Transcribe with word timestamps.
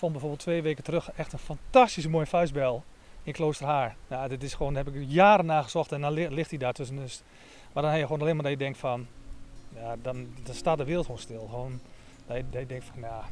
vond 0.00 0.12
bijvoorbeeld 0.12 0.40
twee 0.42 0.62
weken 0.62 0.84
terug 0.84 1.12
echt 1.12 1.32
een 1.32 1.38
fantastische 1.38 2.08
mooie 2.08 2.26
vuistbel 2.26 2.84
in 3.22 3.32
Kloosterhaar. 3.32 3.96
Ja, 4.08 4.28
dit 4.28 4.42
is 4.42 4.54
gewoon, 4.54 4.74
heb 4.74 4.88
ik 4.88 5.04
jaren 5.08 5.46
naar 5.46 5.62
gezocht 5.62 5.92
en 5.92 6.00
dan 6.00 6.12
li- 6.12 6.28
ligt 6.28 6.50
hij 6.50 6.58
daar 6.58 6.72
tussen. 6.72 6.96
Dus, 6.96 7.22
maar 7.72 7.82
dan 7.82 7.92
heb 7.92 8.00
je 8.00 8.06
gewoon 8.06 8.20
alleen 8.20 8.34
maar 8.34 8.42
dat 8.42 8.52
je 8.52 8.58
denkt 8.58 8.78
van, 8.78 9.06
ja, 9.74 9.96
dan, 10.02 10.26
dan 10.42 10.54
staat 10.54 10.78
de 10.78 10.84
wereld 10.84 11.04
gewoon 11.06 11.20
stil. 11.20 11.46
Gewoon, 11.50 11.80
dat 12.26 12.36
je, 12.36 12.44
dat 12.50 12.60
je 12.60 12.66
denkt 12.66 12.84
van, 12.84 13.00
ja, 13.00 13.22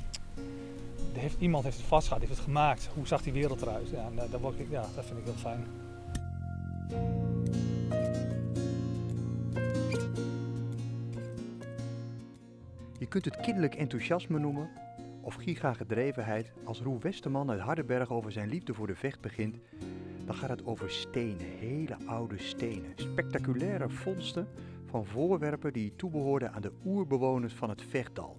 er 1.14 1.20
heeft, 1.20 1.36
iemand 1.38 1.64
heeft 1.64 1.76
het 1.76 1.86
vastgehad, 1.86 2.20
heeft 2.22 2.34
het 2.34 2.44
gemaakt. 2.44 2.88
Hoe 2.94 3.06
zag 3.06 3.22
die 3.22 3.32
wereld 3.32 3.62
eruit? 3.62 3.88
Ja, 3.88 4.04
en, 4.04 4.18
eh, 4.18 4.30
daar 4.30 4.40
word 4.40 4.58
ik, 4.58 4.70
ja, 4.70 4.84
dat 4.94 5.04
vind 5.04 5.18
ik 5.18 5.24
heel 5.24 5.34
fijn. 5.34 5.66
Je 12.98 13.06
kunt 13.06 13.24
het 13.24 13.36
kinderlijk 13.40 13.74
enthousiasme 13.74 14.38
noemen 14.38 14.70
of 15.28 15.34
giga-gedrevenheid. 15.34 16.52
Als 16.64 16.80
Roel 16.80 17.00
Westerman 17.00 17.50
uit 17.50 17.60
Hardenberg 17.60 18.10
over 18.10 18.32
zijn 18.32 18.48
liefde 18.48 18.74
voor 18.74 18.86
de 18.86 18.94
vecht 18.94 19.20
begint, 19.20 19.56
dan 20.24 20.34
gaat 20.34 20.48
het 20.48 20.64
over 20.64 20.90
stenen, 20.90 21.46
hele 21.58 21.96
oude 22.06 22.38
stenen. 22.38 22.92
Spectaculaire 22.94 23.88
vondsten 23.88 24.48
van 24.84 25.06
voorwerpen 25.06 25.72
die 25.72 25.96
toebehoorden 25.96 26.52
aan 26.52 26.62
de 26.62 26.72
oerbewoners 26.84 27.54
van 27.54 27.68
het 27.68 27.82
Vechtdal. 27.82 28.38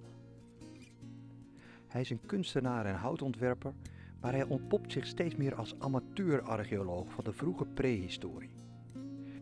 Hij 1.88 2.00
is 2.00 2.10
een 2.10 2.26
kunstenaar 2.26 2.86
en 2.86 2.94
houtontwerper, 2.94 3.72
maar 4.20 4.32
hij 4.32 4.44
ontpopt 4.44 4.92
zich 4.92 5.06
steeds 5.06 5.36
meer 5.36 5.54
als 5.54 5.74
amateur-archeoloog 5.78 7.12
van 7.12 7.24
de 7.24 7.32
vroege 7.32 7.64
prehistorie. 7.64 8.50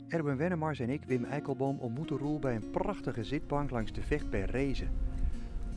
Erwin 0.09 0.37
Wennemars 0.37 0.79
en 0.79 0.91
ik, 0.91 1.05
Wim 1.05 1.25
Eikelboom, 1.25 1.79
ontmoeten 1.79 2.19
Roel 2.19 2.39
bij 2.39 2.55
een 2.55 2.71
prachtige 2.71 3.25
zitbank 3.25 3.71
langs 3.71 3.93
de 3.93 4.03
vecht 4.03 4.31
bij 4.31 4.45
Rezen. 4.45 5.08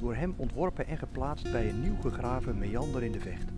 Door 0.01 0.15
hem 0.15 0.33
ontworpen 0.37 0.87
en 0.87 0.97
geplaatst 0.97 1.51
bij 1.51 1.69
een 1.69 1.81
nieuw 1.81 2.01
gegraven 2.01 2.57
meander 2.57 3.03
in 3.03 3.11
de 3.11 3.19
vecht. 3.19 3.49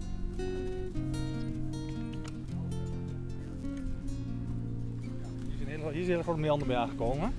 Hier 5.47 5.53
is 5.53 5.59
een 5.61 5.67
hele, 5.67 5.91
hier 5.91 6.17
is 6.17 6.23
grote 6.23 6.39
meander 6.39 6.67
bij 6.67 6.77
aangekomen. 6.77 7.33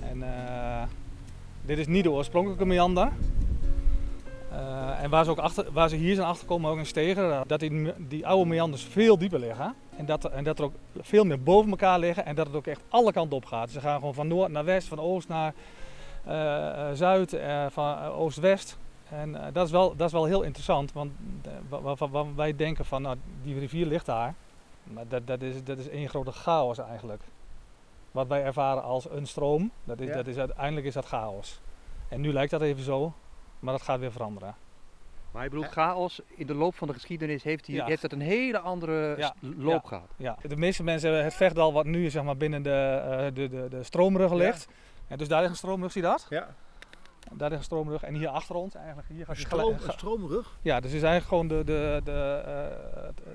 En 0.00 0.22
eh, 0.22 0.82
dit 1.62 1.78
is 1.78 1.86
niet 1.86 2.04
de 2.04 2.10
oorspronkelijke 2.10 2.66
meander. 2.66 3.12
Eh, 4.50 5.02
en 5.02 5.10
waar 5.10 5.24
ze, 5.24 5.30
ook 5.30 5.38
achter, 5.38 5.72
waar 5.72 5.88
ze 5.88 5.96
hier 5.96 6.14
zijn 6.14 6.26
achterkomen, 6.26 6.70
ook 6.70 6.78
in 6.78 6.86
Stegen, 6.86 7.32
eh, 7.32 7.40
dat 7.46 7.60
die, 7.60 7.92
die 7.96 8.26
oude 8.26 8.48
meanders 8.48 8.84
veel 8.84 9.18
dieper 9.18 9.40
liggen. 9.40 9.74
En 9.96 10.06
dat, 10.06 10.24
en 10.24 10.44
dat 10.44 10.58
er 10.58 10.64
ook 10.64 10.74
veel 11.00 11.24
meer 11.24 11.42
boven 11.42 11.70
elkaar 11.70 11.98
liggen 11.98 12.26
en 12.26 12.34
dat 12.34 12.46
het 12.46 12.56
ook 12.56 12.66
echt 12.66 12.82
alle 12.88 13.12
kanten 13.12 13.36
op 13.36 13.44
gaat. 13.44 13.70
Ze 13.70 13.80
gaan 13.80 13.98
gewoon 13.98 14.14
van 14.14 14.28
noord 14.28 14.50
naar 14.50 14.64
west, 14.64 14.88
van 14.88 15.00
oost 15.00 15.28
naar 15.28 15.54
zuid, 16.92 17.32
eh, 17.32 17.66
van 17.70 17.98
eh, 17.98 18.18
oost-west. 18.20 18.78
En 19.10 19.34
eh, 19.46 19.52
dat, 19.52 19.66
is 19.66 19.72
wel, 19.72 19.96
dat 19.96 20.06
is 20.06 20.12
wel 20.12 20.24
heel 20.24 20.42
interessant, 20.42 20.92
want 20.92 21.12
eh, 21.44 21.52
wa- 21.68 21.80
wa- 21.80 21.94
wa- 21.94 22.08
wa- 22.08 22.34
wij 22.34 22.56
denken 22.56 22.84
van 22.84 23.02
nou, 23.02 23.16
die 23.42 23.58
rivier 23.58 23.86
ligt 23.86 24.06
daar. 24.06 24.34
Maar 24.82 25.08
dat, 25.08 25.26
dat, 25.26 25.42
is, 25.42 25.64
dat 25.64 25.78
is 25.78 25.88
één 25.88 26.08
grote 26.08 26.32
chaos 26.32 26.78
eigenlijk. 26.78 27.22
Wat 28.10 28.26
wij 28.26 28.44
ervaren 28.44 28.82
als 28.82 29.10
een 29.10 29.26
stroom, 29.26 29.70
dat 29.84 30.00
is, 30.00 30.08
Ja. 30.08 30.14
dat 30.14 30.26
is, 30.26 30.36
uiteindelijk 30.36 30.86
is 30.86 30.94
dat 30.94 31.04
chaos. 31.06 31.60
En 32.08 32.20
nu 32.20 32.32
lijkt 32.32 32.50
dat 32.50 32.60
even 32.62 32.82
zo, 32.82 33.12
maar 33.58 33.72
dat 33.72 33.82
gaat 33.82 33.98
weer 34.00 34.12
veranderen. 34.12 34.54
Maar 35.30 35.42
je 35.44 35.50
bedoelt 35.50 35.68
chaos, 35.68 36.20
in 36.36 36.46
de 36.46 36.54
loop 36.54 36.74
van 36.74 36.88
de 36.88 36.94
geschiedenis 36.94 37.42
heeft, 37.42 37.66
hij, 37.66 37.76
Ja. 37.76 37.84
heeft 37.84 38.02
het 38.02 38.12
een 38.12 38.20
hele 38.20 38.58
andere 38.58 39.14
Ja. 39.18 39.34
loop 39.56 39.84
gehad. 39.84 40.08
Ja, 40.16 40.36
de 40.42 40.56
meeste 40.56 40.82
mensen 40.82 41.08
hebben 41.08 41.26
het 41.26 41.34
vechtdal 41.36 41.72
wat 41.72 41.84
nu 41.84 42.10
zeg 42.10 42.22
maar, 42.22 42.36
binnen 42.36 42.62
de, 42.62 43.02
eh, 43.08 43.24
de, 43.34 43.48
de, 43.48 43.66
de 43.70 43.82
stroomrug 43.82 44.32
ligt. 44.32 44.68
En 45.08 45.18
dus 45.18 45.28
daar 45.28 45.38
ligt 45.40 45.50
een 45.50 45.56
stroomrug, 45.58 45.92
zie 45.92 46.02
je 46.02 46.08
dat? 46.08 46.26
Ja. 46.30 46.48
Daar 47.32 47.48
ligt 47.48 47.60
een 47.60 47.64
stroomrug 47.66 48.02
en 48.02 48.14
hier 48.14 48.28
achter 48.28 48.54
ons 48.54 48.74
eigenlijk. 48.74 49.08
Hier 49.08 49.24
gaat 49.24 49.36
Een, 49.36 49.42
stroom, 49.42 49.76
een 49.82 49.92
stroomrug. 49.92 50.58
Ja, 50.62 50.80
dus 50.80 50.92
is 50.92 51.02
eigenlijk 51.02 51.26
gewoon 51.28 51.48
de, 51.48 51.64
de, 51.64 52.00
de, 52.04 52.42
eh, 52.44 53.30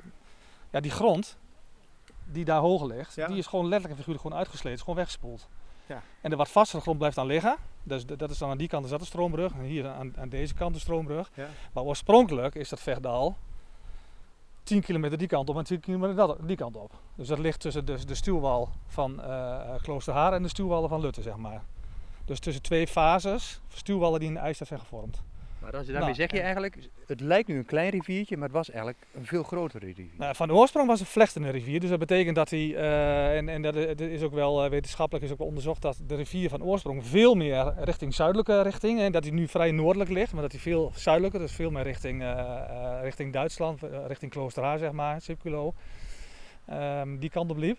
ja, 0.69 0.79
die 0.79 0.91
grond 0.91 1.37
die 2.25 2.45
daar 2.45 2.59
hoger 2.59 2.87
ligt, 2.87 3.15
Ja. 3.15 3.27
die 3.27 3.37
is 3.37 3.47
gewoon 3.47 3.63
letterlijk 3.67 3.91
en 3.91 3.97
figuurlijk 3.97 4.21
gewoon 4.23 4.37
uitgesleten, 4.37 4.73
is 4.73 4.79
gewoon 4.79 4.95
weggespoeld. 4.95 5.47
Ja. 5.85 6.01
En 6.21 6.29
de 6.29 6.35
wat 6.35 6.49
vastere 6.49 6.81
grond 6.81 6.97
blijft 6.97 7.15
dan 7.15 7.25
liggen. 7.25 7.55
Dus 7.83 8.05
dat 8.05 8.29
is 8.29 8.37
dan 8.37 8.49
aan 8.49 8.57
die 8.57 8.67
kant 8.67 8.83
is 8.85 8.89
dat 8.91 8.99
de 8.99 9.05
stroombrug 9.05 9.51
en 9.53 9.61
hier 9.61 9.87
aan, 9.87 10.13
aan 10.17 10.29
deze 10.29 10.53
kant 10.53 10.73
de 10.73 10.79
stroombrug. 10.79 11.29
Ja. 11.33 11.47
Maar 11.73 11.83
oorspronkelijk 11.83 12.55
is 12.55 12.69
dat 12.69 12.79
Vechtdal 12.79 13.37
10 14.63 14.81
kilometer 14.81 15.17
die 15.17 15.27
kant 15.27 15.49
op 15.49 15.57
en 15.57 15.63
10 15.63 15.79
kilometer 15.79 16.47
die 16.47 16.55
kant 16.55 16.75
op. 16.75 16.91
Dus 17.15 17.27
dat 17.27 17.39
ligt 17.39 17.59
tussen 17.59 17.85
de, 17.85 18.05
de 18.05 18.15
stuwwal 18.15 18.69
van 18.87 19.21
eh 19.21 19.73
Kloosterhaar 19.81 20.33
en 20.33 20.43
de 20.43 20.49
stuwwallen 20.49 20.89
van 20.89 21.01
Lutte, 21.01 21.21
zeg 21.21 21.37
maar. 21.37 21.63
Dus 22.25 22.39
tussen 22.39 22.63
twee 22.63 22.87
fases, 22.87 23.61
stuwwallen 23.67 24.19
die 24.19 24.27
in 24.27 24.33
de 24.33 24.39
ijstijd 24.39 24.69
zijn 24.69 24.79
gevormd. 24.79 25.23
Maar 25.63 25.71
dan, 25.71 25.81
daarmee 25.83 26.01
Nou, 26.03 26.13
zeg 26.13 26.31
je 26.31 26.37
en- 26.37 26.43
eigenlijk, 26.43 26.77
het 27.07 27.19
lijkt 27.19 27.47
nu 27.47 27.57
een 27.57 27.65
klein 27.65 27.89
riviertje, 27.89 28.35
maar 28.37 28.47
het 28.47 28.55
was 28.57 28.69
eigenlijk 28.69 28.99
een 29.13 29.25
veel 29.25 29.43
grotere 29.43 29.85
rivier. 29.85 30.09
Nou, 30.17 30.35
van 30.35 30.47
de 30.47 30.53
oorsprong 30.53 30.87
was 30.87 30.99
het 30.99 31.09
vlechtende 31.09 31.49
rivier, 31.49 31.79
dus 31.79 31.89
dat 31.89 31.99
betekent 31.99 32.35
dat 32.35 32.49
hij, 32.49 32.75
eh, 32.75 33.37
en, 33.37 33.49
en 33.49 33.61
dat 33.61 33.75
i- 33.75 33.85
dat 33.85 33.99
is 33.99 34.21
ook 34.21 34.33
wel 34.33 34.63
eh, 34.63 34.69
wetenschappelijk 34.69 35.25
is 35.25 35.31
ook 35.31 35.37
wel 35.37 35.47
onderzocht, 35.47 35.81
dat 35.81 35.99
de 36.07 36.15
rivier 36.15 36.49
van 36.49 36.63
oorsprong 36.63 37.05
veel 37.05 37.35
meer 37.35 37.73
richting 37.77 38.13
zuidelijke 38.13 38.61
richting, 38.61 38.99
en 38.99 39.11
dat 39.11 39.23
hij 39.23 39.33
nu 39.33 39.47
vrij 39.47 39.71
noordelijk 39.71 40.09
ligt, 40.09 40.33
maar 40.33 40.41
dat 40.41 40.51
hij 40.51 40.61
veel 40.61 40.91
zuidelijker, 40.95 41.39
dus 41.39 41.51
veel 41.51 41.71
meer 41.71 41.83
richting, 41.83 42.21
eh, 42.21 42.29
eh, 42.29 43.01
richting 43.01 43.33
Duitsland, 43.33 43.83
eh, 43.83 44.05
richting 44.07 44.31
Kloosterhaar 44.31 44.77
zeg 44.77 44.91
maar, 44.91 45.21
Sipculo, 45.21 45.73
ehm, 46.65 47.17
die 47.17 47.29
kant 47.29 47.51
op 47.51 47.57
liep. 47.57 47.77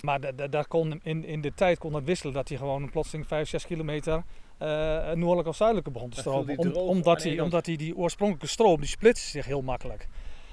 Maar 0.00 0.20
da- 0.20 0.32
da- 0.32 0.46
daar 0.46 0.66
kon 0.66 1.00
in, 1.02 1.24
in 1.24 1.40
de 1.40 1.54
tijd 1.54 1.78
kon 1.78 1.92
dat 1.92 2.02
wisselen, 2.04 2.34
dat 2.34 2.48
hij 2.48 2.58
gewoon 2.58 2.90
plotseling 2.90 3.26
5, 3.26 3.48
6 3.48 3.66
kilometer 3.66 4.22
eh 4.58 5.10
noordelijk 5.12 5.48
of 5.48 5.56
zuidelijker 5.56 5.92
begon 5.92 6.10
te 6.10 6.18
stromen. 6.20 6.58
Om- 6.58 6.72
omdat, 6.72 7.22
hij, 7.22 7.40
omdat 7.40 7.66
hij 7.66 7.76
die 7.76 7.96
oorspronkelijke 7.96 8.48
stroom, 8.48 8.76
die 8.80 8.88
splitste 8.88 9.30
zich 9.30 9.46
heel 9.46 9.62
makkelijk. 9.62 10.08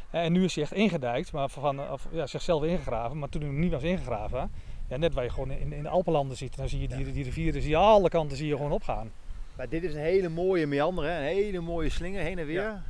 En 0.09 0.31
nu 0.31 0.43
is 0.43 0.55
hij 0.55 0.63
echt 0.63 0.73
ingedijkt, 0.73 1.31
maar 1.31 1.49
van, 1.49 1.91
of, 1.91 2.07
ja, 2.11 2.27
zichzelf 2.27 2.63
ingegraven. 2.63 3.19
Maar 3.19 3.29
toen 3.29 3.41
hij 3.41 3.49
nog 3.49 3.59
niet 3.59 3.71
was 3.71 3.83
ingegraven, 3.83 4.51
ja, 4.87 4.97
net 4.97 5.13
waar 5.13 5.23
je 5.23 5.29
gewoon 5.29 5.51
in, 5.51 5.73
in 5.73 5.83
de 5.83 5.89
Alpenlanden 5.89 6.37
ziet, 6.37 6.55
dan 6.57 6.69
zie 6.69 6.79
je 6.81 6.87
die, 6.87 7.11
die 7.11 7.23
rivieren, 7.23 7.61
zie 7.61 7.69
je 7.69 7.77
alle 7.77 8.09
kanten 8.09 8.37
zie 8.37 8.47
je 8.47 8.55
gewoon 8.55 8.71
opgaan. 8.71 9.11
Maar 9.55 9.69
dit 9.69 9.83
is 9.83 9.93
een 9.93 9.99
hele 9.99 10.29
mooie 10.29 10.67
meander, 10.67 11.03
hè? 11.05 11.17
een 11.17 11.23
hele 11.35 11.59
mooie 11.59 11.89
slinger 11.89 12.21
heen 12.21 12.39
en 12.39 12.45
weer. 12.45 12.61
Ja. 12.61 12.83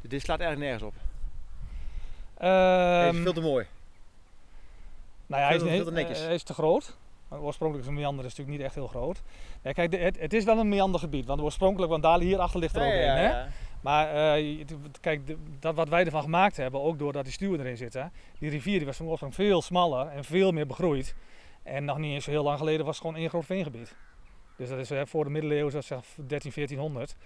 Dus 0.00 0.10
dit 0.10 0.20
slaat 0.22 0.40
eigenlijk 0.40 0.70
nergens 0.70 0.90
op. 0.94 1.00
Deze 2.38 3.16
is 3.18 3.22
veel 3.22 3.32
te 3.32 3.40
mooi. 3.40 3.66
Nou 5.26 5.42
ja, 5.42 5.46
hij 5.48 5.56
is, 5.56 5.62
te 5.62 5.68
eh, 5.68 6.24
hij 6.26 6.34
is 6.34 6.42
te 6.42 6.54
groot. 6.54 6.96
Maar 7.28 7.40
oorspronkelijk 7.40 7.88
is 7.88 7.94
een 7.94 8.00
meander 8.00 8.24
is 8.24 8.30
natuurlijk 8.30 8.56
niet 8.56 8.66
echt 8.66 8.74
heel 8.74 8.86
groot. 8.86 9.22
Ja, 9.62 9.72
kijk, 9.72 9.92
het, 9.92 10.20
het 10.20 10.32
is 10.32 10.44
wel 10.44 10.58
een 10.58 10.68
meandergebied. 10.68 11.26
Want 11.26 11.40
oorspronkelijk, 11.40 11.90
want 11.90 12.02
daar 12.02 12.20
hierachter 12.20 12.60
ligt 12.60 12.76
er 12.76 12.82
ook 12.82 12.92
een. 12.92 13.16
Hè? 13.16 13.46
Maar 13.80 14.36
eh, 14.36 14.64
kijk, 15.00 15.36
dat 15.60 15.74
wat 15.74 15.88
wij 15.88 16.04
ervan 16.04 16.22
gemaakt 16.22 16.56
hebben, 16.56 16.80
ook 16.80 16.98
doordat 16.98 17.24
die 17.24 17.32
stuwen 17.32 17.60
erin 17.60 17.76
zitten. 17.76 18.12
Die 18.38 18.50
rivier 18.50 18.76
die 18.76 18.86
was 18.86 18.96
van 18.96 19.06
oorsprong 19.06 19.34
veel 19.34 19.62
smaller 19.62 20.06
en 20.06 20.24
veel 20.24 20.52
meer 20.52 20.66
begroeid. 20.66 21.14
En 21.62 21.84
nog 21.84 21.98
niet 21.98 22.12
eens 22.12 22.24
zo 22.24 22.30
heel 22.30 22.42
lang 22.42 22.58
geleden 22.58 22.84
was 22.84 22.94
het 22.94 23.04
gewoon 23.04 23.20
één 23.20 23.28
groot 23.28 23.44
veengebied. 23.44 23.96
Dus 24.56 24.68
dat 24.68 24.78
is 24.78 24.90
eh, 24.90 25.00
voor 25.04 25.24
de 25.24 25.30
middeleeuwen, 25.30 25.70
zoals 25.70 25.86
zeg 25.86 26.00
13, 26.26 26.52
1400. 26.54 27.16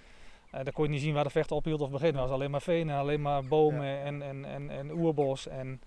Eh 0.50 0.64
daar 0.64 0.72
kon 0.72 0.84
je 0.84 0.90
niet 0.90 1.00
zien 1.00 1.14
waar 1.14 1.24
de 1.24 1.30
vechten 1.30 1.56
ophield 1.56 1.80
of 1.80 1.90
begon. 1.90 2.06
Het 2.06 2.16
was 2.16 2.30
alleen 2.30 2.50
maar 2.50 2.62
veen 2.62 2.90
en 2.90 2.96
alleen 2.96 3.20
maar 3.22 3.44
bomen 3.44 4.00
en, 4.02 4.22
en, 4.22 4.44
en, 4.44 4.70
en 4.70 4.90
oerbos 4.90 5.48
en 5.48 5.80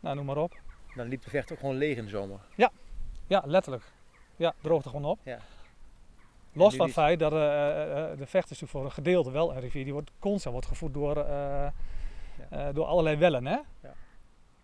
nou, 0.00 0.16
noem 0.16 0.24
maar 0.24 0.36
op. 0.36 0.54
Dan 0.94 1.08
liep 1.08 1.22
de 1.22 1.30
vecht 1.30 1.52
ook 1.52 1.58
gewoon 1.58 1.76
leeg 1.76 1.96
in 1.96 2.04
de 2.04 2.10
zomer. 2.10 2.38
Ja, 2.54 2.70
letterlijk. 3.44 3.84
Ja, 4.36 4.54
droogte 4.60 4.88
gewoon 4.88 5.10
op. 5.10 5.18
Ja. 5.22 5.38
Los 6.56 6.76
van 6.76 6.84
het 6.84 6.94
feit 6.94 7.18
dat 7.18 7.32
eh, 7.32 7.38
eh, 7.38 8.10
eh, 8.12 8.18
de 8.18 8.26
vecht 8.26 8.50
is 8.50 8.60
natuurlijk 8.60 8.70
voor 8.70 8.84
een 8.84 8.92
gedeelte 8.92 9.30
wel 9.30 9.52
een 9.52 9.60
rivier. 9.60 9.84
Die 9.84 9.92
wordt 9.92 10.10
constant 10.18 10.52
wordt 10.54 10.68
gevoed 10.68 10.94
door, 10.94 11.14
door 12.72 12.84
allerlei 12.84 13.16
wellen. 13.16 13.46
Hè? 13.46 13.56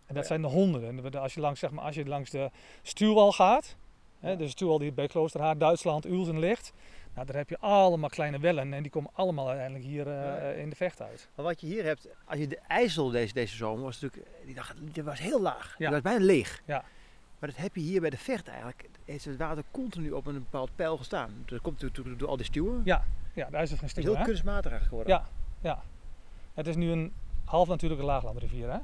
En 0.06 0.18
dat 0.18 0.22
ja. 0.22 0.28
zijn 0.28 0.42
de 0.42 0.48
honderden. 0.48 1.12
En 1.12 1.20
Als 1.20 1.34
je 1.34 1.40
langs, 1.40 1.60
zeg 1.60 1.70
maar, 1.70 1.84
als 1.84 1.94
je 1.94 2.06
langs 2.06 2.30
de 2.30 2.50
stuwwal 2.82 3.32
gaat, 3.32 3.76
hè, 4.20 4.30
Ja. 4.30 4.36
dus 4.36 4.46
de 4.46 4.52
stuwwal 4.52 4.78
die 4.78 4.92
bij 4.92 5.06
Kloosterhaar, 5.06 5.58
Duitsland, 5.58 6.04
Ulzen 6.04 6.38
ligt. 6.38 6.72
Nou, 7.14 7.26
daar 7.26 7.36
heb 7.36 7.48
je 7.48 7.58
allemaal 7.58 8.08
kleine 8.08 8.38
wellen 8.38 8.72
en 8.72 8.82
die 8.82 8.90
komen 8.90 9.10
allemaal 9.14 9.48
uiteindelijk 9.48 9.84
hier 9.84 10.08
Ja. 10.08 10.36
in 10.36 10.70
de 10.70 10.76
vecht 10.76 11.02
uit. 11.02 11.28
Maar 11.34 11.44
wat 11.44 11.60
je 11.60 11.66
hier 11.66 11.84
hebt, 11.84 12.08
als 12.24 12.38
je 12.38 12.46
de 12.46 12.58
IJssel 12.68 13.10
deze, 13.10 13.32
deze 13.32 13.56
zomer 13.56 13.84
was 13.84 14.00
natuurlijk, 14.00 14.30
die, 14.44 14.54
dag, 14.54 14.74
die 14.80 15.02
was 15.02 15.18
heel 15.18 15.40
laag. 15.40 15.68
Ja. 15.70 15.76
Die 15.78 15.88
was 15.88 16.00
bijna 16.00 16.24
leeg. 16.24 16.62
Ja. 16.66 16.84
Maar 17.42 17.50
dat 17.50 17.60
heb 17.60 17.74
je 17.74 17.80
hier 17.80 18.00
bij 18.00 18.10
de 18.10 18.16
vecht 18.18 18.48
eigenlijk. 18.48 18.88
Heeft 19.04 19.24
het 19.24 19.36
water 19.36 19.64
continu 19.70 20.10
op 20.10 20.26
een 20.26 20.34
bepaald 20.34 20.70
pijl 20.76 20.96
gestaan. 20.96 21.30
Dat 21.46 21.60
komt 21.60 21.80
door, 21.80 22.16
door, 22.16 22.28
al 22.28 22.36
die 22.36 22.46
stuwen. 22.46 22.82
Ja, 22.84 23.04
Ja, 23.34 23.48
daar 23.50 23.62
is 23.62 23.70
het 23.70 23.78
geen 23.78 23.88
Het 23.88 23.98
is 23.98 24.04
heel 24.04 24.24
kunstmatig 24.24 24.70
eigenlijk 24.70 24.88
geworden. 24.88 25.24
Ja. 25.60 25.82
Het 26.54 26.66
is 26.66 26.76
nu 26.76 26.90
een 26.90 27.12
half 27.44 27.68
natuurlijke 27.68 28.04
laaglandrivier. 28.04 28.70
Hè? 28.72 28.78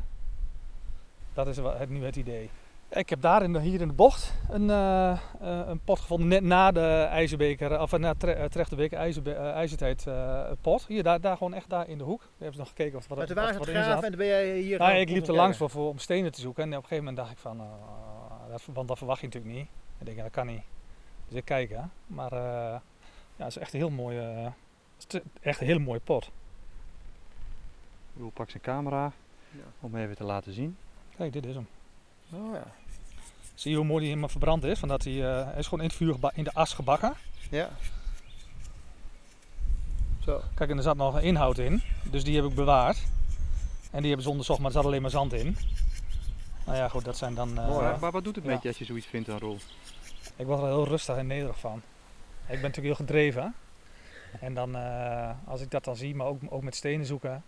Dat 1.32 1.48
is 1.48 1.56
het, 1.56 1.88
nu 1.88 2.04
het 2.04 2.16
idee. 2.16 2.50
Ik 2.88 3.08
heb 3.08 3.20
daar 3.20 3.42
in 3.42 3.52
de, 3.52 3.60
hier 3.60 3.80
in 3.80 3.88
de 3.88 3.94
bocht 3.94 4.34
een, 4.50 4.70
eh, 4.70 5.10
eh, 5.10 5.18
een 5.40 5.80
pot 5.80 6.00
gevonden, 6.00 6.28
net 6.28 6.42
na 6.42 6.72
de 6.72 7.06
IJzerbeker, 7.10 7.80
of 7.80 7.92
eh, 7.92 7.98
na 8.00 8.14
Tre- 8.14 8.48
Trechterbeek 8.48 8.92
IJzerbe- 8.92 9.32
eh, 9.32 9.50
IJzertijd 9.50 10.06
pot. 10.60 10.86
Hier, 10.86 11.02
daar, 11.02 11.20
daar 11.20 11.36
gewoon 11.36 11.54
echt 11.54 11.68
daar 11.68 11.88
in 11.88 11.98
de 11.98 12.04
hoek. 12.04 12.20
Daar 12.20 12.30
hebben 12.30 12.52
ze 12.52 12.58
nog 12.60 12.68
gekeken 12.68 12.96
of 12.98 13.02
er 13.02 13.08
wat, 13.08 13.18
Maar 13.18 13.26
toen 13.26 13.36
waren 13.36 13.52
ze 13.54 13.94
wat 13.94 14.02
en 14.02 14.08
toen 14.08 14.18
ben 14.18 14.26
jij 14.26 14.58
hier... 14.58 14.78
Nou, 14.78 14.92
ik 14.92 15.10
liep 15.10 15.26
er 15.26 15.34
langs 15.34 15.56
voor, 15.56 15.70
voor, 15.70 15.88
om 15.88 15.98
stenen 15.98 16.32
te 16.32 16.40
zoeken 16.40 16.62
en 16.62 16.68
op 16.68 16.74
een 16.74 16.82
gegeven 16.82 17.04
moment 17.04 17.16
dacht 17.16 17.30
ik 17.30 17.38
van, 17.38 17.60
dat, 18.66 18.74
want 18.74 18.88
dat 18.88 18.98
verwacht 18.98 19.20
je 19.20 19.26
natuurlijk 19.26 19.54
niet. 19.54 19.66
Ik 19.98 20.04
denk, 20.04 20.16
ja, 20.16 20.22
dat 20.22 20.32
kan 20.32 20.46
niet. 20.46 20.62
Dus 21.28 21.36
ik 21.38 21.44
kijk, 21.44 21.70
hè. 21.70 21.80
Maar 22.06 22.32
eh, 22.32 22.80
ja, 23.36 23.44
het 23.44 23.48
is 23.48 23.56
echt 23.56 23.72
een 23.72 23.78
heel 23.78 23.90
mooie, 23.90 24.52
het 24.98 25.14
is 25.14 25.20
echt 25.40 25.60
een 25.60 25.66
hele 25.66 25.78
mooie 25.78 26.00
pot. 26.00 26.30
Roel 28.16 28.30
pakt 28.30 28.50
zijn 28.50 28.62
camera 28.62 29.12
Ja. 29.50 29.62
om 29.80 29.96
even 29.96 30.16
te 30.16 30.24
laten 30.24 30.52
zien. 30.52 30.76
Kijk, 31.16 31.32
dit 31.32 31.46
is 31.46 31.54
hem. 31.54 31.68
Oh 32.32 32.54
ja. 32.54 32.66
Zie 33.54 33.70
je 33.70 33.76
hoe 33.76 33.86
mooi 33.86 33.98
die 33.98 34.08
helemaal 34.08 34.28
verbrand 34.28 34.64
is? 34.64 34.78
Van 34.78 34.88
dat 34.88 35.04
hij, 35.04 35.12
eh, 35.12 35.44
hij 35.44 35.58
is 35.58 35.64
gewoon 35.64 35.80
in 35.84 35.88
het 35.88 35.96
vuur 35.96 36.16
in 36.34 36.44
de 36.44 36.52
as 36.52 36.72
gebakken. 36.74 37.12
Ja. 37.50 37.68
Zo. 40.18 40.40
Kijk, 40.54 40.70
en 40.70 40.76
er 40.76 40.82
zat 40.82 40.96
nog 40.96 41.20
inhoud 41.20 41.58
in. 41.58 41.82
Dus 42.10 42.24
die 42.24 42.36
heb 42.36 42.44
ik 42.44 42.54
bewaard. 42.54 43.02
En 43.90 43.98
die 43.98 44.06
hebben 44.06 44.22
ze 44.22 44.30
onderzocht, 44.30 44.58
maar 44.58 44.68
er 44.68 44.76
zat 44.76 44.84
alleen 44.84 45.02
maar 45.02 45.10
zand 45.10 45.32
in. 45.32 45.56
Nou 46.68 46.80
ja, 46.80 46.88
goed, 46.88 47.04
dat 47.04 47.16
zijn 47.16 47.34
dan... 47.34 47.58
eh, 47.58 48.00
maar 48.00 48.10
wat 48.10 48.24
doet 48.24 48.36
het 48.36 48.44
ja. 48.44 48.50
met 48.50 48.62
je 48.62 48.68
als 48.68 48.78
je 48.78 48.84
zoiets 48.84 49.06
vindt 49.06 49.26
dan 49.28 49.38
Roel? 49.38 49.56
Ik 50.36 50.46
word 50.46 50.58
er 50.60 50.66
heel 50.66 50.86
rustig 50.86 51.16
en 51.16 51.26
nederig 51.26 51.58
van. 51.58 51.82
Ik 52.40 52.54
ben 52.54 52.60
natuurlijk 52.62 52.86
heel 52.86 53.06
gedreven. 53.06 53.54
En 54.40 54.54
dan, 54.54 54.76
eh, 54.76 55.30
als 55.44 55.60
ik 55.60 55.70
dat 55.70 55.84
dan 55.84 55.96
zie, 55.96 56.14
maar 56.14 56.26
ook, 56.26 56.40
ook 56.48 56.62
met 56.62 56.74
stenen 56.74 57.06
zoeken, 57.06 57.42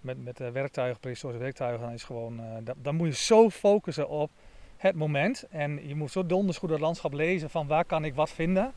met, 0.00 0.24
met 0.24 0.40
eh, 0.40 0.48
werktuigen, 0.48 1.00
prehistorische 1.00 1.42
werktuigen, 1.42 1.80
dan 1.80 1.92
is 1.92 2.02
gewoon, 2.04 2.40
eh, 2.40 2.44
dat- 2.60 2.76
dan 2.82 2.94
moet 2.94 3.06
je 3.06 3.14
zo 3.14 3.50
focussen 3.50 4.08
op 4.08 4.30
het 4.76 4.94
moment. 4.94 5.44
En 5.50 5.88
je 5.88 5.94
moet 5.94 6.10
zo 6.10 6.26
donders 6.26 6.58
goed 6.58 6.70
het 6.70 6.80
landschap 6.80 7.12
lezen 7.12 7.50
van 7.50 7.66
waar 7.66 7.84
kan 7.84 8.04
ik 8.04 8.14
wat 8.14 8.30
vinden. 8.30 8.72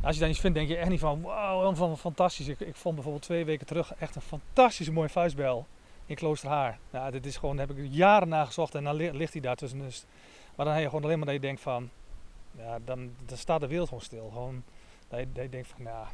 Als 0.00 0.14
je 0.14 0.20
dan 0.20 0.30
iets 0.30 0.40
vindt, 0.40 0.56
denk 0.56 0.68
je 0.68 0.76
echt 0.76 0.88
niet 0.88 1.00
van 1.00 1.22
wauw, 1.22 1.74
van, 1.74 1.98
fantastisch. 1.98 2.48
Ik, 2.48 2.60
ik 2.60 2.74
vond 2.76 2.94
bijvoorbeeld 2.94 3.24
twee 3.24 3.44
weken 3.44 3.66
terug 3.66 3.94
echt 3.94 4.14
een 4.16 4.22
fantastische 4.22 4.92
mooie 4.92 5.08
vuistbel 5.08 5.66
in 6.08 6.16
Kloosterhaar. 6.16 6.78
Ja, 6.92 7.10
dit 7.10 7.26
is 7.26 7.36
gewoon, 7.36 7.56
daar 7.56 7.66
heb 7.68 7.76
ik 7.78 7.86
jaren 7.90 8.28
naar 8.28 8.46
gezocht 8.46 8.74
en 8.74 8.84
dan 8.84 8.94
li- 8.94 9.10
ligt 9.12 9.32
hij 9.32 9.42
daar 9.42 9.56
tussen. 9.56 9.78
Dus, 9.78 10.04
maar 10.54 10.64
dan 10.66 10.74
heb 10.74 10.82
je 10.82 10.88
gewoon 10.88 11.04
alleen 11.04 11.16
maar 11.16 11.26
dat 11.26 11.34
je 11.36 11.40
denkt 11.40 11.60
van, 11.60 11.90
ja, 12.58 12.78
dan, 12.84 13.10
dan 13.26 13.36
staat 13.36 13.60
de 13.60 13.66
wereld 13.66 13.88
gewoon 13.88 14.02
stil. 14.02 14.28
Gewoon, 14.32 14.62
dat 15.08 15.18
je, 15.34 15.48
denkt 15.48 15.68
van, 15.68 15.84
ja, 15.84 16.06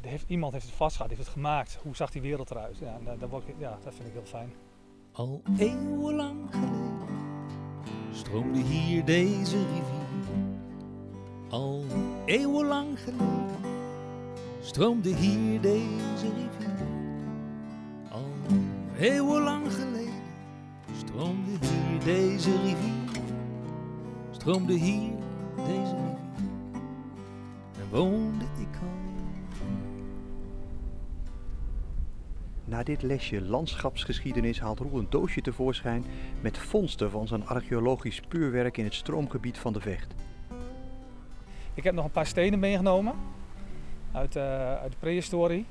heeft, 0.00 0.24
iemand 0.28 0.52
heeft 0.52 0.64
het 0.66 0.74
vastgehad, 0.74 1.10
heeft 1.10 1.22
het 1.22 1.32
gemaakt. 1.32 1.78
Hoe 1.82 1.96
zag 1.96 2.10
die 2.10 2.22
wereld 2.22 2.50
eruit? 2.50 2.78
Ja, 2.78 2.98
dat, 3.04 3.20
dat, 3.20 3.28
word 3.30 3.48
ik- 3.48 3.54
ja, 3.58 3.78
dat 3.84 3.94
vind 3.94 4.06
ik 4.08 4.12
heel 4.12 4.24
fijn. 4.24 4.52
Al 5.12 5.42
eeuwenlang 5.58 6.50
geleden 6.50 7.00
stroomde 8.12 8.58
hier 8.60 9.04
deze 9.04 9.56
rivier. 9.56 10.10
Al 11.50 11.84
eeuwenlang 12.24 12.98
geleden 13.00 13.50
stroomde 14.60 15.14
hier 15.14 15.60
deze 15.60 16.26
rivier. 16.34 16.90
Eeuwenlang 19.02 19.72
geleden 19.72 20.22
stroomde 20.96 21.50
hier 21.50 22.04
deze 22.04 22.50
rivier. 22.62 23.22
Stroomde 24.30 24.72
hier 24.72 25.12
deze 25.56 25.94
rivier. 25.94 26.50
En 27.78 27.88
woonde 27.90 28.44
ik 28.44 28.80
al. 28.80 29.24
Na 32.64 32.82
dit 32.82 33.02
lesje 33.02 33.40
landschapsgeschiedenis 33.40 34.60
haalt 34.60 34.78
Roel 34.78 34.98
een 34.98 35.10
doosje 35.10 35.40
tevoorschijn 35.40 36.04
met 36.40 36.58
vondsten 36.58 37.10
van 37.10 37.26
zijn 37.26 37.46
archeologisch 37.46 38.20
puurwerk 38.20 38.76
in 38.76 38.84
het 38.84 38.94
stroomgebied 38.94 39.58
van 39.58 39.72
de 39.72 39.80
Vecht. 39.80 40.14
Ik 41.74 41.84
heb 41.84 41.94
nog 41.94 42.04
een 42.04 42.10
paar 42.10 42.26
stenen 42.26 42.58
meegenomen 42.58 43.14
uit, 44.12 44.36
eh, 44.36 44.74
uit 44.74 44.92
de 44.92 44.98
prehistorie. 44.98 45.66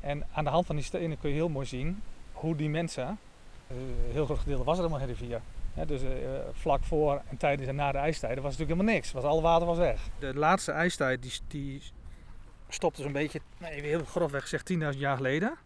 En 0.00 0.26
aan 0.32 0.44
de 0.44 0.50
hand 0.50 0.66
van 0.66 0.76
die 0.76 0.84
stenen 0.84 1.18
kun 1.18 1.30
je 1.30 1.36
heel 1.36 1.48
mooi 1.48 1.66
zien 1.66 2.02
hoe 2.46 2.56
die 2.56 2.70
mensen, 2.70 3.18
eh, 3.66 3.76
een 3.76 4.12
heel 4.12 4.24
groot 4.24 4.38
gedeelte 4.38 4.64
was 4.64 4.78
er 4.78 4.84
helemaal 4.84 5.06
geen 5.06 5.16
rivier. 5.16 5.40
Dus 5.86 6.02
eh, 6.02 6.10
vlak 6.52 6.84
voor 6.84 7.22
en 7.28 7.36
tijdens 7.36 7.68
en 7.68 7.74
na 7.74 7.92
de 7.92 7.98
ijstijden 7.98 8.42
was 8.42 8.52
natuurlijk 8.52 8.78
helemaal 8.78 8.94
niks. 8.94 9.12
Was, 9.12 9.24
alle 9.24 9.40
water 9.40 9.66
was 9.66 9.78
weg. 9.78 10.00
De 10.18 10.34
laatste 10.34 10.72
ijstijd 10.72 11.22
die, 11.22 11.32
die 11.48 11.82
stopte 12.68 13.02
zo'n 13.02 13.12
beetje, 13.12 13.40
even 13.60 13.88
heel 13.88 14.04
grofweg 14.04 14.42
gezegd, 14.42 14.72
10.000 14.72 14.98
jaar 14.98 15.16
geleden. 15.16 15.56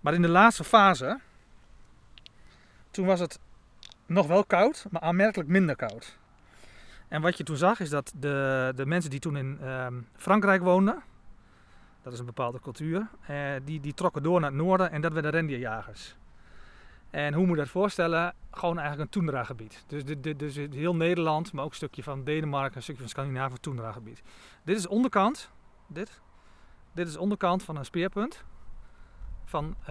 Maar 0.00 0.14
in 0.14 0.22
de 0.22 0.28
laatste 0.28 0.64
fase, 0.64 1.20
toen 2.90 3.06
was 3.06 3.20
het 3.20 3.38
nog 4.06 4.26
wel 4.26 4.44
koud, 4.44 4.86
maar 4.90 5.02
aanmerkelijk 5.02 5.48
minder 5.48 5.76
koud. 5.76 6.18
En 7.08 7.22
wat 7.22 7.36
je 7.36 7.44
toen 7.44 7.56
zag 7.56 7.80
is 7.80 7.90
dat 7.90 8.12
de, 8.16 8.72
de 8.76 8.86
mensen 8.86 9.10
die 9.10 9.20
toen 9.20 9.36
in 9.36 9.58
ehm, 9.62 9.94
Frankrijk 10.16 10.62
woonden, 10.62 11.02
dat 12.02 12.12
is 12.12 12.18
een 12.18 12.26
bepaalde 12.26 12.60
cultuur, 12.60 13.08
eh, 13.26 13.52
die, 13.64 13.80
die 13.80 13.94
trokken 13.94 14.22
door 14.22 14.40
naar 14.40 14.50
het 14.50 14.58
noorden 14.58 14.90
en 14.90 15.00
dat 15.00 15.12
werden 15.12 15.30
rendierjagers. 15.30 16.16
En 17.10 17.34
hoe 17.34 17.46
moet 17.46 17.56
je 17.56 17.62
dat 17.62 17.70
voorstellen? 17.70 18.34
Gewoon 18.50 18.78
eigenlijk 18.78 19.06
een 19.06 19.20
toendra-gebied. 19.20 19.84
Dus, 19.86 20.04
dus 20.36 20.56
heel 20.56 20.96
Nederland, 20.96 21.52
maar 21.52 21.64
ook 21.64 21.70
een 21.70 21.76
stukje 21.76 22.02
van 22.02 22.24
Denemarken, 22.24 22.76
een 22.76 22.82
stukje 22.82 23.00
van 23.00 23.10
Scandinavië, 23.10 23.54
toendra-gebied. 23.60 24.22
Dit 24.64 24.76
is 24.76 24.82
de 24.82 24.88
onderkant, 24.88 25.50
dit. 25.86 26.20
Dit 26.92 27.06
is 27.06 27.12
de 27.12 27.20
onderkant 27.20 27.62
van 27.62 27.76
een 27.76 27.84
speerpunt 27.84 28.44
van 29.44 29.76
eh, 29.80 29.86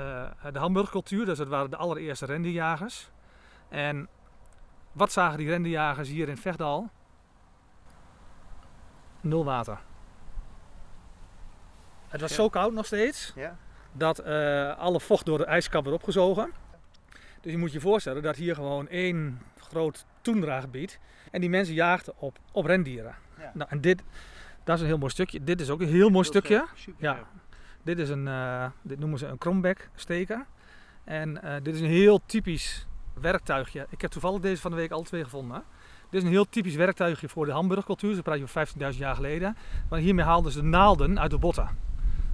de 0.52 0.60
Hamburgcultuur. 0.60 1.25
Dus 1.25 1.38
dat 1.38 1.48
waren 1.48 1.69
de 1.69 1.78
allereerste 1.78 2.25
rendierjagers. 2.25 3.12
En 3.69 4.08
wat 4.92 5.12
zagen 5.12 5.38
die 5.38 5.48
rendierjagers 5.48 6.10
hier 6.10 6.30
in 6.30 6.38
Vechtdal? 6.38 6.90
Nul 9.22 9.46
water. 9.46 9.81
Het 12.12 12.22
was 12.22 12.30
Ja. 12.30 12.36
zo 12.36 12.50
koud 12.50 12.74
nog 12.74 12.86
steeds 12.86 13.31
Ja. 13.36 13.58
dat 13.92 14.19
eh, 14.19 14.78
alle 14.78 15.00
vocht 15.00 15.25
door 15.25 15.38
de 15.38 15.46
ijskap 15.46 15.84
werd 15.84 15.96
opgezogen. 15.96 16.52
Dus 17.42 17.52
je 17.52 17.58
moet 17.58 17.72
je 17.72 17.80
voorstellen 17.80 18.22
dat 18.24 18.36
hier 18.36 18.56
gewoon 18.56 18.88
één 18.88 19.42
groot 19.58 20.06
toendragebied 20.22 21.00
en 21.31 21.42
die 21.42 21.50
mensen 21.50 21.74
jaagden 21.74 22.13
op, 22.18 22.38
op 22.52 22.66
rendieren. 22.66 23.16
Ja. 23.40 23.52
Nou, 23.54 23.69
en 23.69 23.81
dit, 23.81 24.04
dat 24.63 24.75
is 24.75 24.81
een 24.81 24.88
heel 24.88 24.98
mooi 24.98 25.12
stukje. 25.12 25.44
Dit 25.44 25.62
is 25.62 25.69
ook 25.69 25.81
een 25.81 25.88
heel 25.88 26.10
mooi 26.10 26.25
stukje. 26.25 26.66
Super. 26.75 27.04
Ja. 27.04 27.19
Dit 27.84 28.00
is 28.00 28.10
een, 28.10 28.28
eh, 28.28 28.66
dit 28.81 29.00
noemen 29.00 29.19
ze 29.19 29.25
een 29.28 29.38
krombek 29.38 29.90
steker. 29.96 30.46
En 31.04 31.44
eh, 31.44 31.54
dit 31.63 31.75
is 31.75 31.81
een 31.81 31.88
heel 31.88 32.22
typisch 32.25 32.88
werktuigje. 33.13 33.86
Ik 33.90 34.02
heb 34.02 34.12
toevallig 34.12 34.42
deze 34.42 34.62
van 34.62 34.72
de 34.72 34.78
week 34.78 34.92
alle 34.92 35.04
twee 35.04 35.24
gevonden. 35.24 35.63
Dit 36.10 36.19
is 36.22 36.24
een 36.24 36.34
heel 36.34 36.50
typisch 36.50 36.75
werktuigje 36.75 37.30
voor 37.30 37.46
de 37.46 37.52
Hamburgcultuur. 37.52 38.16
Ze 38.16 38.22
praten 38.22 38.44
over 38.44 38.68
15.000 38.94 39.00
jaar 39.00 39.16
geleden. 39.16 39.58
Maar 39.90 40.00
hiermee 40.00 40.25
haalden 40.25 40.52
ze 40.52 40.62
de 40.62 40.68
naalden 40.68 41.19
uit 41.19 41.31
de 41.31 41.38
botten. 41.38 41.69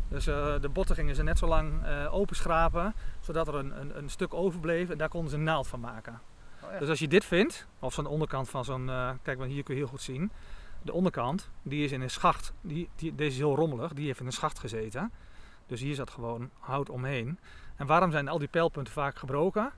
Dus 0.07 0.27
eh, 0.27 0.53
de 0.61 0.69
botten 0.69 0.95
gingen 0.95 1.15
ze 1.15 1.23
net 1.23 1.37
zo 1.37 1.47
lang 1.47 1.85
eh 1.85 2.13
openschrapen, 2.13 2.93
zodat 3.19 3.47
er 3.47 3.55
een, 3.55 3.79
een, 3.79 3.97
een 3.97 4.09
stuk 4.09 4.33
overbleef 4.33 4.89
en 4.89 4.97
daar 4.97 5.09
konden 5.09 5.29
ze 5.29 5.35
een 5.35 5.43
naald 5.43 5.67
van 5.67 5.79
maken. 5.79 6.21
Oh, 6.63 6.71
ja. 6.71 6.79
Dus 6.79 6.89
als 6.89 6.99
je 6.99 7.07
dit 7.07 7.25
vindt, 7.25 7.67
of 7.79 7.93
zo'n 7.93 8.05
onderkant 8.05 8.49
van 8.49 8.65
zo'n, 8.65 8.89
eh, 8.89 9.09
kijk 9.21 9.37
want 9.37 9.51
hier 9.51 9.63
kun 9.63 9.73
je 9.73 9.79
heel 9.79 9.89
goed 9.89 10.01
zien, 10.01 10.31
de 10.81 10.93
onderkant, 10.93 11.49
die 11.61 11.83
is 11.83 11.91
in 11.91 12.01
een 12.01 12.09
schacht, 12.09 12.53
die, 12.61 12.89
die, 12.95 13.15
deze 13.15 13.31
is 13.31 13.37
heel 13.37 13.55
rommelig, 13.55 13.93
die 13.93 14.05
heeft 14.05 14.19
in 14.19 14.25
een 14.25 14.31
schacht 14.31 14.59
gezeten. 14.59 15.11
Dus 15.65 15.81
hier 15.81 15.95
zat 15.95 16.09
gewoon 16.09 16.49
hout 16.59 16.89
omheen. 16.89 17.39
En 17.75 17.85
waarom 17.85 18.11
zijn 18.11 18.27
al 18.27 18.37
die 18.39 18.47
pijlpunten 18.47 18.93
vaak 18.93 19.17
gebroken? 19.17 19.71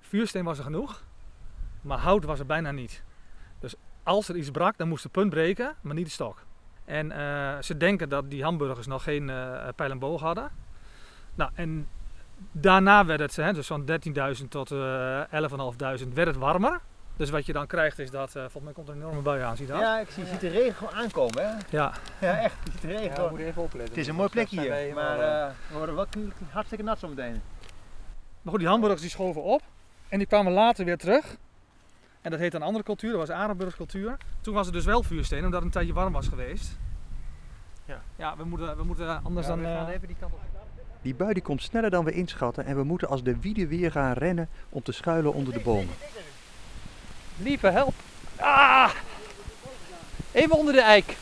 Vuursteen 0.00 0.44
was 0.44 0.58
er 0.58 0.64
genoeg, 0.64 1.02
maar 1.80 1.98
hout 1.98 2.24
was 2.24 2.38
er 2.38 2.46
bijna 2.46 2.70
niet. 2.70 3.02
Dus 3.58 3.74
als 4.02 4.28
er 4.28 4.36
iets 4.36 4.50
brak, 4.50 4.78
dan 4.78 4.88
moest 4.88 5.02
de 5.02 5.08
punt 5.08 5.30
breken, 5.30 5.76
maar 5.80 5.94
niet 5.94 6.04
de 6.04 6.10
stok. 6.10 6.44
En 6.90 7.12
eh, 7.12 7.62
ze 7.62 7.76
denken 7.76 8.08
dat 8.08 8.30
die 8.30 8.42
hamburgers 8.42 8.86
nog 8.86 9.02
geen 9.02 9.30
eh 9.30 9.68
pijl 9.76 9.90
en 9.90 9.98
boog 9.98 10.20
hadden. 10.20 10.50
Nou, 11.34 11.50
en 11.54 11.88
daarna 12.52 13.04
werd 13.04 13.20
het, 13.20 13.36
hè, 13.36 13.52
dus 13.52 13.66
van 13.66 13.84
13.000 14.40 14.48
tot 14.48 14.70
eh 14.70 15.22
11.500, 15.30 16.12
werd 16.14 16.26
het 16.28 16.36
warmer. 16.36 16.80
Dus 17.16 17.30
wat 17.30 17.46
je 17.46 17.52
dan 17.52 17.66
krijgt 17.66 17.98
is 17.98 18.10
dat, 18.10 18.28
eh 18.28 18.42
volgens 18.42 18.64
mij 18.64 18.72
komt 18.72 18.88
er 18.88 18.94
een 18.94 19.00
enorme 19.00 19.20
bui 19.20 19.42
aan, 19.42 19.56
zie 19.56 19.66
je 19.66 19.72
dat? 19.72 19.80
Ja, 19.80 19.98
ik 19.98 20.10
zie, 20.10 20.24
je 20.24 20.30
ziet 20.30 20.40
de 20.40 20.48
regen 20.48 20.74
gewoon 20.74 20.94
aankomen, 20.94 21.42
hè? 21.48 21.52
Ja. 21.70 21.92
Ja, 22.20 22.38
echt. 22.38 22.54
Je 22.64 22.70
ziet 22.70 22.80
de 22.80 22.88
regen 22.88 23.04
Ja, 23.04 23.22
we 23.22 23.28
moeten 23.28 23.46
even 23.46 23.62
opletten. 23.62 23.90
Het 23.94 24.02
is 24.02 24.08
een 24.08 24.14
mooi 24.14 24.28
plekje 24.28 24.60
hier, 24.60 24.94
maar 24.94 25.18
eh, 25.18 25.50
we 25.68 25.76
worden 25.76 25.94
wel 25.94 26.06
hartstikke 26.50 26.84
nat 26.84 26.98
zometeen. 26.98 27.42
Maar 28.42 28.52
goed, 28.52 28.58
die 28.58 28.68
hamburgers 28.68 29.00
die 29.00 29.10
schoven 29.10 29.42
op 29.42 29.62
en 30.08 30.18
die 30.18 30.26
kwamen 30.26 30.52
later 30.52 30.84
weer 30.84 30.98
terug. 30.98 31.36
En 32.22 32.30
dat 32.30 32.40
heet 32.40 32.54
een 32.54 32.62
andere 32.62 32.84
cultuur, 32.84 33.10
dat 33.10 33.28
was 33.28 33.36
Arenburgs 33.36 33.76
cultuur. 33.76 34.16
Toen 34.40 34.54
was 34.54 34.66
het 34.66 34.74
dus 34.74 34.84
wel 34.84 35.02
vuursteen, 35.02 35.44
omdat 35.44 35.54
het 35.54 35.64
een 35.64 35.70
tijdje 35.70 35.92
warm 35.92 36.12
was 36.12 36.28
geweest. 36.28 36.78
Ja. 37.84 38.02
Ja, 38.16 38.36
we 38.36 38.44
moeten, 38.44 38.76
we 38.76 38.84
moeten 38.84 39.24
anders 39.24 39.46
Ja, 39.46 39.52
dan... 39.52 39.62
we 39.62 39.66
gaan 39.66 39.86
eh, 39.86 39.94
even 39.94 40.06
die 40.06 40.16
kant 40.20 40.32
op. 40.32 40.40
Die 41.02 41.14
bui 41.14 41.32
die 41.32 41.42
komt 41.42 41.62
sneller 41.62 41.90
dan 41.90 42.04
we 42.04 42.12
inschatten 42.12 42.64
en 42.64 42.76
we 42.76 42.82
moeten 42.82 43.08
als 43.08 43.22
de 43.22 43.40
wieden 43.40 43.68
weer 43.68 43.90
gaan 43.90 44.12
rennen 44.12 44.48
om 44.68 44.82
te 44.82 44.92
schuilen 44.92 45.34
onder 45.34 45.52
de 45.52 45.60
bomen. 45.60 45.94
Lieve, 47.36 47.66
help. 47.66 47.94
Ah! 48.36 48.90
Even 50.32 50.56
onder 50.56 50.74
de 50.74 50.80
eik. 50.80 51.16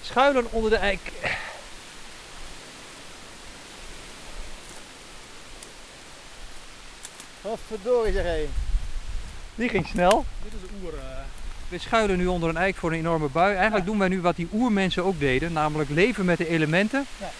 Schuilen 0.00 0.52
onder 0.52 0.70
de 0.70 0.76
eik. 0.76 1.12
Oh, 7.42 7.58
verdorie 7.66 8.12
zeg 8.12 8.24
hé. 8.24 8.48
Die 9.54 9.68
ging 9.68 9.86
snel. 9.86 10.24
Dit 10.42 10.52
is 10.52 10.60
de 10.60 10.74
oer... 10.82 10.94
eh, 10.98 11.04
We 11.68 11.78
schuilen 11.78 12.16
nu 12.18 12.26
onder 12.26 12.48
een 12.48 12.56
eik 12.56 12.76
voor 12.76 12.92
een 12.92 12.98
enorme 12.98 13.28
bui. 13.28 13.54
Eigenlijk 13.54 13.84
doen 13.86 13.98
wij 13.98 14.08
nu 14.08 14.20
wat 14.20 14.36
die 14.36 14.48
oermensen 14.52 15.04
ook 15.04 15.18
deden. 15.20 15.52
Namelijk 15.52 15.90
leven 15.90 16.24
met 16.24 16.38
de 16.38 16.48
elementen. 16.48 17.06
Ja. 17.20 17.30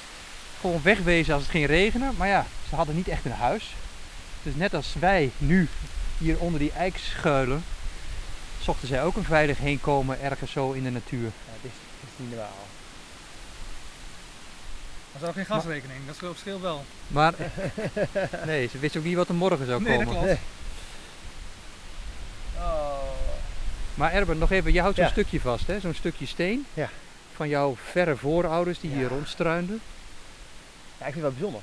Gewoon 0.61 0.81
wegwezen 0.83 1.33
als 1.35 1.43
het 1.43 1.51
ging 1.51 1.67
regenen. 1.67 2.15
Maar 2.17 2.29
ja, 2.29 2.47
ze 2.69 2.75
hadden 2.75 2.95
niet 2.97 3.09
echt 3.09 3.25
een 3.25 3.33
huis. 3.33 3.75
Dus 4.43 4.55
net 4.55 4.75
als 4.75 4.95
wij 4.99 5.31
nu 5.39 5.69
hier 6.19 6.39
onder 6.39 6.61
die 6.61 6.73
eik 6.73 6.97
schuilen. 6.97 7.65
Zochten 8.61 8.89
zij 8.89 9.03
ook 9.05 9.17
een 9.17 9.25
veilig 9.25 9.59
heenkomen 9.59 10.21
ergens 10.21 10.51
zo 10.53 10.73
in 10.73 10.83
de 10.83 10.91
natuur. 10.91 11.25
Ja, 11.25 11.53
dit 11.63 11.71
is, 11.71 11.79
dit 12.01 12.09
is 12.13 12.17
niet 12.17 12.29
normaal. 12.29 12.47
Maar 15.13 15.21
ze 15.21 15.25
hadden 15.27 15.45
geen 15.47 15.55
gasrekening, 15.57 16.01
dat 16.07 16.17
scheelt- 16.17 16.61
wel. 16.61 16.85
Maar 17.09 17.35
nee, 18.47 18.69
ze 18.69 18.79
wist 18.79 18.97
ook 18.97 19.05
niet 19.05 19.17
wat 19.17 19.29
er 19.29 19.35
morgen 19.35 19.67
zou 19.67 19.83
Nee, 19.83 19.99
dat 19.99 20.07
komen. 20.07 20.23
klopt. 20.23 20.41
Oh. 22.57 22.99
Maar 23.95 24.13
Erben, 24.13 24.39
nog 24.39 24.51
even, 24.51 24.73
je 24.73 24.81
houdt 24.81 24.97
zo'n 24.97 25.05
Ja. 25.05 25.11
stukje 25.11 25.41
vast, 25.41 25.67
hè? 25.67 25.81
Zo'n 25.81 25.95
stukje 25.95 26.27
steen. 26.27 26.67
Ja. 26.75 26.89
Van 27.35 27.49
jouw 27.49 27.77
verre 27.91 28.17
voorouders 28.17 28.81
die 28.81 28.91
Ja. 28.91 28.97
hier 28.97 29.09
rondstruinden. 29.09 29.81
Ja, 30.99 31.07
ik 31.07 31.13
vind 31.13 31.15
het 31.15 31.23
wel 31.23 31.31
bijzonder. 31.33 31.61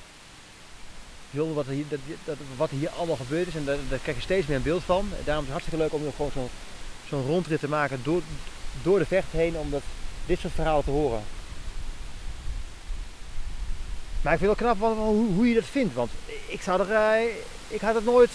Bijzonder 1.30 1.56
wat 1.56 1.66
er 1.68 1.72
hier, 1.74 1.86
dat, 1.90 2.00
dat, 2.26 2.38
wat 2.58 2.70
er 2.72 2.78
hier 2.78 2.90
allemaal 2.90 3.16
gebeurd 3.16 3.48
is. 3.48 3.56
En 3.56 3.66
daar, 3.66 3.78
daar 3.90 4.00
krijg 4.00 4.18
je 4.18 4.24
steeds 4.24 4.48
meer 4.48 4.58
een 4.58 4.64
beeld 4.64 4.84
van. 4.84 5.10
Daarom 5.24 5.44
is 5.46 5.50
het 5.52 5.60
hartstikke 5.60 5.84
leuk 5.84 5.94
om 5.94 6.04
nog 6.04 6.16
gewoon 6.16 6.32
zo'n 6.34 6.50
zo'n 7.10 7.26
rondrit 7.26 7.60
te 7.60 7.68
maken 7.70 8.00
door, 8.04 8.22
door 8.84 9.00
de 9.00 9.06
vecht 9.06 9.32
heen. 9.32 9.58
Om 9.58 9.70
dat, 9.70 9.82
dit 10.26 10.40
soort 10.40 10.54
verhalen 10.54 10.84
te 10.84 10.90
horen. 10.92 11.22
Maar 14.22 14.34
ik 14.34 14.40
vind 14.40 14.52
het 14.52 14.60
wel 14.60 14.70
knap 14.74 14.80
wat, 14.90 14.98
hoe, 15.06 15.34
hoe 15.34 15.48
je 15.48 15.54
dat 15.56 15.64
vindt. 15.72 15.94
Want 15.94 16.12
ik, 16.48 16.62
zou 16.62 16.82
er, 16.82 16.92
eh, 16.92 17.26
ik 17.68 17.82
had 17.82 17.96
het 17.96 18.06
nooit 18.06 18.30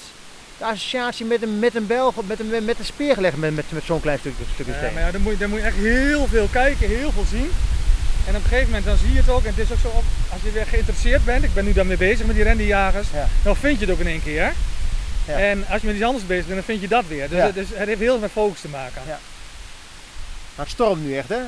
de 0.59 0.65
associatie 0.65 1.25
met 1.27 1.43
een, 1.43 1.59
met 1.59 1.75
een 1.75 1.87
Belg, 1.87 2.15
met 2.27 2.41
een, 2.41 2.65
met 2.65 2.79
een 2.79 2.85
speer 2.85 3.15
gelegd 3.15 3.37
met, 3.37 3.55
met, 3.55 3.65
met 3.69 3.85
zo'n 3.85 4.01
klein 4.01 4.19
stukje, 4.19 4.45
stukje 4.55 4.73
Ja, 4.73 4.91
maar 4.95 5.03
ja, 5.03 5.11
dan, 5.11 5.21
moet 5.21 5.33
je, 5.33 5.39
dan 5.39 5.51
moet 5.51 5.59
je 5.59 5.65
echt 5.65 5.77
heel 5.77 6.27
veel 6.27 6.49
kijken, 6.53 6.89
heel 6.89 7.13
veel 7.13 7.25
zien. 7.31 7.51
En 8.27 8.37
op 8.37 8.43
een 8.43 8.49
gegeven 8.49 8.67
moment 8.67 8.85
dan 8.85 8.97
zie 8.97 9.13
je 9.13 9.19
het 9.19 9.29
ook. 9.29 9.43
En 9.45 9.55
het 9.55 9.59
is 9.59 9.73
ook 9.73 9.79
zo, 9.79 9.89
op, 9.89 10.05
als 10.33 10.43
je 10.43 10.51
weer 10.51 10.67
geïnteresseerd 10.67 11.25
bent, 11.25 11.45
ik 11.45 11.55
ben 11.55 11.65
nu 11.65 11.73
daarmee 11.73 11.97
bezig 11.97 12.27
met 12.27 12.35
die 12.35 12.45
rendiejagers, 12.45 13.09
Ja. 13.13 13.29
dan 13.43 13.57
vind 13.57 13.79
je 13.79 13.85
het 13.85 13.95
ook 13.95 14.01
in 14.01 14.07
één 14.07 14.23
keer. 14.23 14.53
Ja. 15.27 15.35
En 15.39 15.65
als 15.69 15.81
je 15.81 15.87
met 15.87 15.97
iets 15.97 16.05
anders 16.05 16.27
bezig 16.27 16.45
bent, 16.45 16.57
dan 16.57 16.65
vind 16.65 16.81
je 16.81 16.89
dat 16.89 17.05
weer. 17.09 17.29
Dus, 17.29 17.39
Ja. 17.39 17.45
het, 17.45 17.55
dus 17.55 17.69
het 17.69 17.87
heeft 17.89 18.01
heel 18.01 18.11
veel 18.13 18.19
met 18.19 18.31
focus 18.31 18.61
te 18.61 18.69
maken. 18.69 19.03
Ja. 19.07 19.19
Maar 20.55 20.65
het 20.65 20.75
stormt 20.75 21.05
nu 21.05 21.17
echt, 21.17 21.29
hè? 21.29 21.41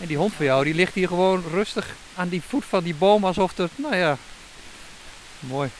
En 0.00 0.06
die 0.06 0.16
hond 0.16 0.32
van 0.36 0.44
jou, 0.44 0.64
die 0.64 0.74
ligt 0.74 0.94
hier 0.94 1.08
gewoon 1.08 1.44
rustig 1.50 1.86
aan 2.14 2.28
die 2.28 2.42
voet 2.48 2.64
van 2.68 2.84
die 2.84 2.94
boom 2.94 3.24
alsof 3.24 3.56
het, 3.56 3.70
nou 3.76 3.96
ja, 3.96 4.16
mooi. 5.40 5.70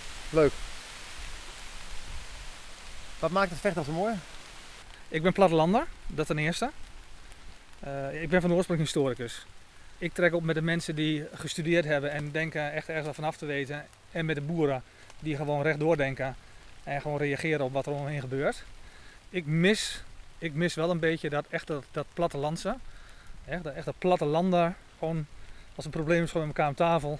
Wat 3.24 3.32
maakt 3.32 3.50
het 3.50 3.60
vecht 3.60 3.76
al 3.76 3.84
zo 3.84 3.92
mooi? 3.92 4.14
Ik 5.08 5.22
ben 5.22 5.32
plattelander, 5.32 5.86
dat 6.06 6.26
ten 6.26 6.38
eerste. 6.38 6.70
Eh, 7.80 8.22
ik 8.22 8.28
ben 8.28 8.40
van 8.40 8.52
oorsprong 8.52 8.80
historicus. 8.80 9.46
Ik 9.98 10.12
trek 10.12 10.34
op 10.34 10.42
met 10.42 10.54
de 10.54 10.62
mensen 10.62 10.94
die 10.94 11.26
gestudeerd 11.34 11.84
hebben 11.84 12.10
en 12.10 12.30
denken 12.30 12.72
echt 12.72 12.88
ergens 12.88 13.08
af 13.08 13.14
vanaf 13.14 13.36
te 13.36 13.46
weten. 13.46 13.86
En 14.10 14.24
met 14.24 14.34
de 14.36 14.40
boeren 14.42 14.82
die 15.18 15.36
gewoon 15.36 15.62
rechtdoor 15.62 15.96
denken 15.96 16.36
en 16.82 17.00
gewoon 17.00 17.18
reageren 17.18 17.64
op 17.64 17.72
wat 17.72 17.86
er 17.86 17.92
omheen 17.92 18.20
gebeurt. 18.20 18.64
Ik 19.30 19.46
mis, 19.46 20.02
ik 20.38 20.54
mis 20.54 20.74
wel 20.74 20.90
een 20.90 20.98
beetje 20.98 21.30
dat 21.30 21.46
echt 21.48 21.66
dat, 21.90 22.06
plattelandse. 22.14 22.76
Echt, 23.44 23.62
dat- 23.62 23.74
echt 23.74 23.98
plattelander. 23.98 24.74
Gewoon 24.98 25.26
als 25.74 25.84
een 25.84 25.90
probleem 25.90 26.22
is 26.22 26.30
gewoon 26.30 26.46
met 26.46 26.56
elkaar 26.56 26.70
aan 26.70 26.76
tafel. 26.92 27.18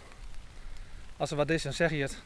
Als 1.16 1.30
er 1.30 1.36
wat 1.36 1.50
is, 1.50 1.62
dan 1.62 1.72
zeg 1.72 1.90
je 1.90 2.02
het. 2.02 2.22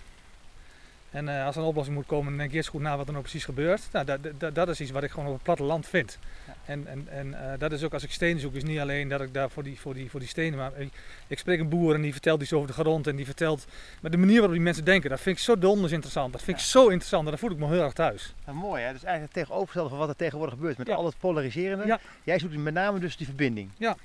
En 1.10 1.28
eh, 1.28 1.46
als 1.46 1.54
er 1.56 1.62
een 1.62 1.68
oplossing 1.68 1.96
moet 1.96 2.06
komen, 2.06 2.28
dan 2.28 2.38
denk 2.38 2.50
je 2.50 2.56
eerst 2.56 2.68
goed 2.68 2.80
na 2.80 2.96
wat 2.96 3.06
er 3.06 3.12
nou 3.12 3.22
precies 3.22 3.44
gebeurt. 3.44 3.88
Nou, 3.92 4.04
dat, 4.04 4.18
dat, 4.38 4.54
dat 4.54 4.68
is 4.68 4.80
iets 4.80 4.90
wat 4.90 5.02
ik 5.02 5.10
gewoon 5.10 5.26
op 5.28 5.34
het 5.34 5.42
platteland 5.42 5.86
vind. 5.86 6.18
Ja. 6.46 6.54
En, 6.64 6.86
en, 6.86 7.06
en 7.10 7.52
eh, 7.52 7.58
dat 7.58 7.72
is 7.72 7.82
ook 7.84 7.92
als 7.92 8.02
ik 8.02 8.10
stenen 8.10 8.40
zoek, 8.40 8.54
is 8.54 8.64
niet 8.64 8.78
alleen 8.78 9.08
dat 9.08 9.20
ik 9.20 9.34
daar 9.34 9.50
voor 9.50 9.62
die, 9.62 9.80
voor 9.80 9.94
die, 9.94 10.10
voor 10.10 10.20
die 10.20 10.28
stenen, 10.28 10.58
maar 10.58 10.72
ik, 10.76 10.88
ik 11.26 11.38
spreek 11.38 11.60
een 11.60 11.68
boer 11.68 11.94
en 11.94 12.00
die 12.02 12.12
vertelt 12.12 12.42
iets 12.42 12.52
over 12.52 12.66
de 12.66 12.72
grond 12.72 13.06
en 13.06 13.16
die 13.16 13.24
vertelt, 13.24 13.66
maar 14.00 14.10
de 14.10 14.16
manier 14.16 14.34
waarop 14.34 14.52
die 14.52 14.62
mensen 14.62 14.84
denken, 14.84 15.10
dat 15.10 15.20
vind 15.20 15.36
ik 15.36 15.42
zo 15.42 15.58
donders 15.58 15.92
interessant. 15.92 16.32
Dat 16.32 16.42
vind 16.42 16.58
ik 16.58 16.64
zo 16.64 16.88
interessant 16.88 17.24
en 17.24 17.30
daar 17.30 17.38
voel 17.38 17.50
ik 17.50 17.58
me 17.58 17.66
heel 17.68 17.82
erg 17.82 17.92
thuis. 17.92 18.34
Mooi 18.52 18.82
hè, 18.82 18.92
dus 18.92 19.04
eigenlijk 19.04 19.34
tegenovergestelde 19.34 19.88
van 19.88 19.98
wat 19.98 20.08
er 20.08 20.16
tegenwoordig 20.16 20.54
gebeurt 20.54 20.78
met 20.78 20.86
Ja. 20.86 20.94
al 20.94 21.04
het 21.04 21.18
polariserende. 21.18 21.98
Jij 22.24 22.38
zoekt 22.38 22.56
met 22.56 22.74
name 22.74 22.98
dus 22.98 23.16
die 23.16 23.26
verbinding. 23.26 23.70
Ja. 23.76 23.96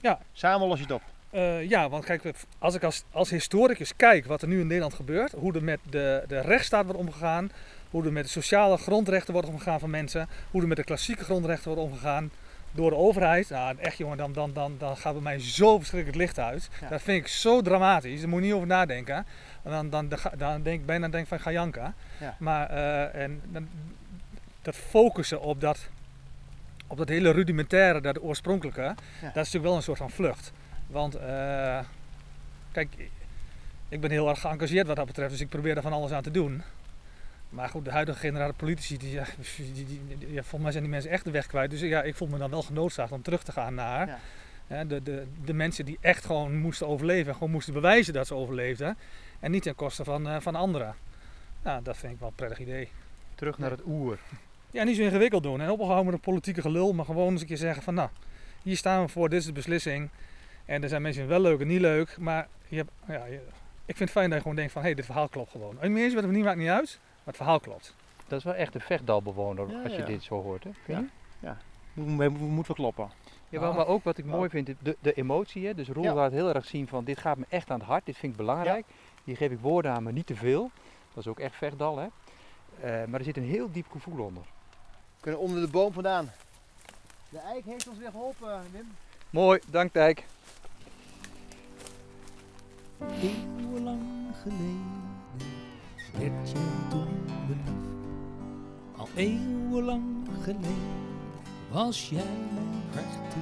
Ja. 0.00 0.18
Samen 0.32 0.68
los 0.68 0.76
je 0.78 0.84
het 0.84 0.92
op. 0.92 1.02
Eh, 1.30 1.68
ja, 1.68 1.88
want 1.88 2.04
kijk, 2.04 2.22
als 2.58 2.74
ik 2.74 2.82
als, 2.82 3.04
als 3.10 3.30
historicus 3.30 3.96
kijk 3.96 4.26
wat 4.26 4.42
er 4.42 4.48
nu 4.48 4.60
in 4.60 4.66
Nederland 4.66 4.94
gebeurt, 4.94 5.32
hoe 5.32 5.54
er 5.54 5.64
met 5.64 5.80
de, 5.90 6.24
de 6.28 6.40
rechtsstaat 6.40 6.84
wordt 6.84 7.00
omgegaan, 7.00 7.50
hoe 7.90 8.04
er 8.04 8.12
met 8.12 8.24
de 8.24 8.30
sociale 8.30 8.76
grondrechten 8.76 9.32
wordt 9.32 9.48
omgegaan 9.48 9.80
van 9.80 9.90
mensen, 9.90 10.28
hoe 10.50 10.62
er 10.62 10.68
met 10.68 10.76
de 10.76 10.84
klassieke 10.84 11.24
grondrechten 11.24 11.74
wordt 11.74 11.82
omgegaan 11.90 12.30
door 12.72 12.90
de 12.90 12.96
overheid. 12.96 13.50
Nou, 13.50 13.76
echt 13.78 13.96
jongen, 13.96 14.16
dan, 14.16 14.32
dan, 14.32 14.52
dan, 14.52 14.74
dan 14.78 14.96
gaat 14.96 15.12
bij 15.12 15.22
mij 15.22 15.40
zo 15.40 15.78
verschrikkelijk 15.78 16.18
licht 16.18 16.38
uit. 16.38 16.68
Ja. 16.80 16.88
Dat 16.88 17.02
vind 17.02 17.18
ik 17.18 17.28
zo 17.28 17.62
dramatisch, 17.62 18.20
daar 18.20 18.28
moet 18.28 18.40
je 18.40 18.44
niet 18.44 18.54
over 18.54 18.66
nadenken. 18.66 19.26
En 19.62 19.70
dan, 19.70 19.90
dan, 19.90 20.08
dan, 20.36 20.62
denk 20.62 20.80
ik 20.80 20.86
bijna 20.86 21.08
denk 21.08 21.26
van 21.26 21.40
ga 21.40 21.52
janken. 21.52 21.94
Ja. 22.20 22.36
Maar 22.38 22.70
eh, 22.70 23.22
en, 23.22 23.40
dan, 23.44 23.68
dat 24.62 24.76
focussen 24.76 25.40
op 25.40 25.60
dat, 25.60 25.88
op 26.86 26.96
dat 26.96 27.08
hele 27.08 27.30
rudimentaire, 27.30 28.00
dat 28.00 28.22
oorspronkelijke, 28.22 28.82
dat 28.82 28.96
is 29.22 29.34
natuurlijk 29.34 29.64
wel 29.64 29.76
een 29.76 29.82
soort 29.82 29.98
van 29.98 30.10
vlucht. 30.10 30.52
Want 30.88 31.14
eh, 31.14 31.78
kijk, 32.72 32.88
ik 33.88 34.00
ben 34.00 34.10
heel 34.10 34.28
erg 34.28 34.40
geëngageerd 34.40 34.86
wat 34.86 34.96
dat 34.96 35.06
betreft, 35.06 35.30
dus 35.30 35.40
ik 35.40 35.48
probeer 35.48 35.76
er 35.76 35.82
van 35.82 35.92
alles 35.92 36.10
aan 36.10 36.22
te 36.22 36.30
doen. 36.30 36.62
Maar 37.48 37.68
goed, 37.68 37.84
de 37.84 37.90
huidige 37.90 38.18
generatie 38.18 38.54
politici, 38.56 38.96
die, 38.96 39.10
ja, 39.10 39.24
die, 39.56 39.72
die, 39.84 40.00
die- 40.18 40.32
ja, 40.32 40.40
volgens 40.40 40.62
mij 40.62 40.70
zijn 40.70 40.82
die 40.82 40.92
mensen 40.92 41.10
echt 41.10 41.24
de 41.24 41.30
weg 41.30 41.46
kwijt. 41.46 41.70
Dus 41.70 41.80
ja, 41.80 42.02
ik 42.02 42.14
voel 42.14 42.28
me 42.28 42.38
dan 42.38 42.50
wel 42.50 42.62
genoodzaakt 42.62 43.12
om 43.12 43.22
terug 43.22 43.42
te 43.42 43.52
gaan 43.52 43.74
naar 43.74 44.06
Ja. 44.06 44.18
hè, 44.66 44.86
de, 44.86 45.02
de, 45.02 45.26
de 45.44 45.52
mensen 45.52 45.84
die 45.84 45.98
echt 46.00 46.24
gewoon 46.24 46.56
moesten 46.58 46.86
overleven. 46.88 47.26
En 47.28 47.34
gewoon 47.34 47.50
moesten 47.50 47.72
bewijzen 47.74 48.12
dat 48.12 48.26
ze 48.26 48.34
overleefden. 48.34 48.96
En 49.40 49.50
niet 49.50 49.62
ten 49.62 49.74
koste 49.74 50.04
van, 50.04 50.28
eh, 50.28 50.40
van 50.40 50.54
anderen. 50.54 50.94
Nou, 51.62 51.82
dat 51.82 51.96
vind 51.96 52.12
ik 52.12 52.18
wel 52.18 52.28
een 52.28 52.34
prettig 52.34 52.58
idee. 52.58 52.88
Terug 53.34 53.58
naar 53.58 53.70
het 53.70 53.80
oer. 53.86 54.18
Ja, 54.70 54.84
niet 54.84 54.96
zo 54.96 55.02
ingewikkeld 55.02 55.42
doen 55.42 55.60
en 55.60 55.70
opgehouden 55.70 56.04
met 56.04 56.14
een 56.14 56.20
politieke 56.20 56.60
gelul, 56.60 56.92
maar 56.92 57.04
gewoon 57.04 57.32
eens 57.32 57.40
een 57.40 57.46
keer 57.46 57.56
zeggen 57.56 57.82
van 57.82 57.94
nou, 57.94 58.08
hier 58.62 58.76
staan 58.76 59.02
we 59.04 59.08
voor, 59.08 59.28
dit 59.28 59.38
is 59.40 59.46
de 59.46 59.52
beslissing. 59.52 60.08
En 60.68 60.82
er 60.82 60.88
zijn 60.88 61.02
mensen 61.02 61.22
die 61.22 61.30
wel 61.30 61.40
leuk 61.40 61.60
en 61.60 61.66
niet 61.66 61.80
leuk, 61.80 62.18
maar 62.18 62.48
je 62.68 62.76
hebt, 62.76 62.90
ja, 63.06 63.24
je- 63.24 63.40
ik 63.84 63.96
vind 63.96 63.98
het 63.98 64.10
fijn 64.10 64.24
dat 64.26 64.34
je 64.34 64.40
gewoon 64.42 64.56
denkt 64.56 64.72
van 64.72 64.82
hé, 64.82 64.94
dit 64.94 65.04
verhaal 65.04 65.28
klopt 65.28 65.50
gewoon. 65.50 65.80
En 65.80 65.92
meer 65.92 66.14
wat 66.14 66.22
het 66.22 66.32
niet 66.32 66.44
maakt 66.44 66.58
niet 66.58 66.68
uit, 66.68 66.98
maar 67.02 67.24
het 67.24 67.36
verhaal 67.36 67.60
klopt. 67.60 67.94
Dat 68.26 68.38
is 68.38 68.44
wel 68.44 68.54
echt 68.54 68.74
een 68.74 68.80
vechtdalbewoner 68.80 69.70
Ja, 69.70 69.82
als 69.82 69.92
je 69.92 69.98
ja. 69.98 70.04
dit 70.06 70.22
zo 70.22 70.42
hoort. 70.42 70.64
Hè? 70.64 70.70
Vind 70.84 71.10
je? 71.40 71.52
Moet, 71.92 72.06
moet, 72.30 72.40
moet 72.40 72.66
wel 72.66 72.76
kloppen. 72.76 73.10
Ja, 73.48 73.60
maar, 73.60 73.68
Ja. 73.68 73.74
maar 73.76 73.86
ook 73.86 74.04
wat 74.04 74.18
ik 74.18 74.24
Ja. 74.24 74.30
mooi 74.30 74.48
vind, 74.50 74.70
de, 74.82 74.96
de 75.00 75.12
emotie. 75.14 75.66
Hè? 75.66 75.74
Dus 75.74 75.88
Roel 75.88 76.04
Ja. 76.04 76.14
laat 76.14 76.32
heel 76.32 76.54
erg 76.54 76.64
zien 76.64 76.88
van 76.88 77.04
dit 77.04 77.18
gaat 77.18 77.36
me 77.36 77.44
echt 77.48 77.70
aan 77.70 77.78
het 77.78 77.88
hart, 77.88 78.06
dit 78.06 78.16
vind 78.16 78.32
ik 78.32 78.38
belangrijk. 78.38 78.86
Hier 79.24 79.36
geef 79.36 79.50
ik 79.50 79.58
woorden 79.60 79.92
aan, 79.92 80.02
maar 80.02 80.12
niet 80.12 80.26
te 80.26 80.36
veel. 80.36 80.70
Dat 81.14 81.24
is 81.24 81.26
ook 81.30 81.38
echt 81.38 81.54
vechtdal. 81.56 81.98
Hè? 81.98 82.06
Eh, 82.80 83.06
maar 83.06 83.18
er 83.18 83.24
zit 83.24 83.36
een 83.36 83.42
heel 83.48 83.72
diep 83.72 83.86
gevoel 83.90 84.24
onder. 84.24 84.42
We 84.42 85.20
kunnen 85.20 85.40
onder 85.40 85.60
de 85.60 85.68
boom 85.68 85.92
vandaan. 85.92 86.30
De 87.28 87.38
eik 87.38 87.64
heeft 87.64 87.88
ons 87.88 87.98
weer 87.98 88.10
geholpen, 88.10 88.60
Wim. 88.72 88.86
Mooi, 89.30 89.60
dank 89.70 89.92
Dijk. 89.92 90.24
Eeuwenlang 93.00 94.02
geleden 94.42 95.06
werd 96.18 96.50
jij 96.50 96.88
toen 96.90 97.24
beliefd. 97.46 97.88
Al 98.96 99.08
eeuwenlang 99.14 100.28
geleden 100.42 101.06
was 101.72 102.08
jij 102.08 102.36
mijn 102.54 102.82
hart. 102.92 103.34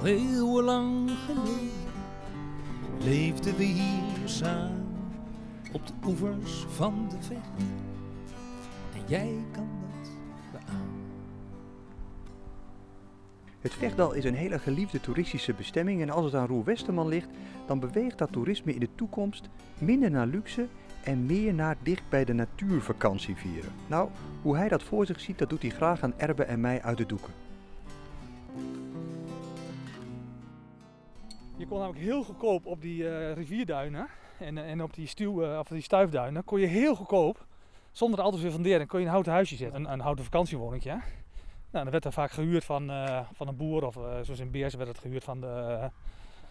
Al 0.00 0.06
eeuwenlang 0.06 1.10
geleden 1.26 1.70
leefden 3.00 3.56
we 3.56 3.64
hier 3.64 4.28
samen 4.28 4.86
op 5.72 5.86
de 5.86 5.92
oevers 6.06 6.64
van 6.68 7.06
de 7.08 7.16
vecht. 7.20 7.62
En 8.94 9.02
jij 9.06 9.44
kan 9.52 9.68
Het 13.62 13.74
Vechtdal 13.74 14.12
is 14.12 14.24
een 14.24 14.34
hele 14.34 14.58
geliefde 14.58 15.00
toeristische 15.00 15.52
bestemming 15.52 16.02
en 16.02 16.10
als 16.10 16.24
het 16.24 16.34
aan 16.34 16.46
Roel 16.46 16.64
Westerman 16.64 17.08
ligt, 17.08 17.28
dan 17.66 17.80
beweegt 17.80 18.18
dat 18.18 18.32
toerisme 18.32 18.74
in 18.74 18.80
de 18.80 18.94
toekomst 18.94 19.48
minder 19.78 20.10
naar 20.10 20.26
luxe 20.26 20.66
en 21.04 21.26
meer 21.26 21.54
naar 21.54 21.76
dicht 21.82 22.02
bij 22.08 22.24
de 22.24 22.32
natuurvakantie 22.32 23.36
vieren. 23.36 23.72
Nou, 23.86 24.10
hoe 24.42 24.56
hij 24.56 24.68
dat 24.68 24.82
voor 24.82 25.06
zich 25.06 25.20
ziet, 25.20 25.38
dat 25.38 25.50
doet 25.50 25.62
hij 25.62 25.70
graag 25.70 26.02
aan 26.02 26.14
Erbe 26.16 26.44
en 26.44 26.60
mij 26.60 26.82
uit 26.82 26.98
de 26.98 27.06
doeken. 27.06 27.32
Je 31.56 31.66
kon 31.66 31.78
namelijk 31.78 32.04
heel 32.04 32.22
goedkoop 32.22 32.66
op 32.66 32.80
die 32.80 33.08
eh, 33.08 33.32
rivierduinen 33.32 34.06
en, 34.38 34.58
eh, 34.58 34.70
en 34.70 34.82
op 34.82 34.94
die, 34.94 35.06
stuw, 35.06 35.42
eh, 35.42 35.58
of 35.58 35.68
die 35.68 35.82
stuifduinen, 35.82 36.44
kon 36.44 36.60
je 36.60 36.66
heel 36.66 36.94
goedkoop, 36.94 37.46
zonder 37.90 38.16
het 38.16 38.24
altijd 38.24 38.42
weer 38.42 38.52
funderen, 38.52 38.86
kon 38.86 38.98
je 38.98 39.04
een 39.04 39.10
houten 39.10 39.32
huisje 39.32 39.56
zetten, 39.56 39.80
een, 39.80 39.92
een 39.92 40.00
houten 40.00 40.24
vakantiewoningje. 40.24 41.00
Nou, 41.72 41.84
dan 41.84 41.92
werd 41.92 42.04
er 42.04 42.12
vaak 42.12 42.30
gehuurd 42.30 42.64
van, 42.64 42.90
eh, 42.90 43.20
van 43.32 43.48
een 43.48 43.56
boer, 43.56 43.86
of 43.86 43.96
eh, 43.96 44.02
zoals 44.02 44.40
in 44.40 44.50
Beers 44.50 44.74
werd 44.74 44.88
het 44.88 44.98
gehuurd 44.98 45.24
van 45.24 45.40
de, 45.40 45.90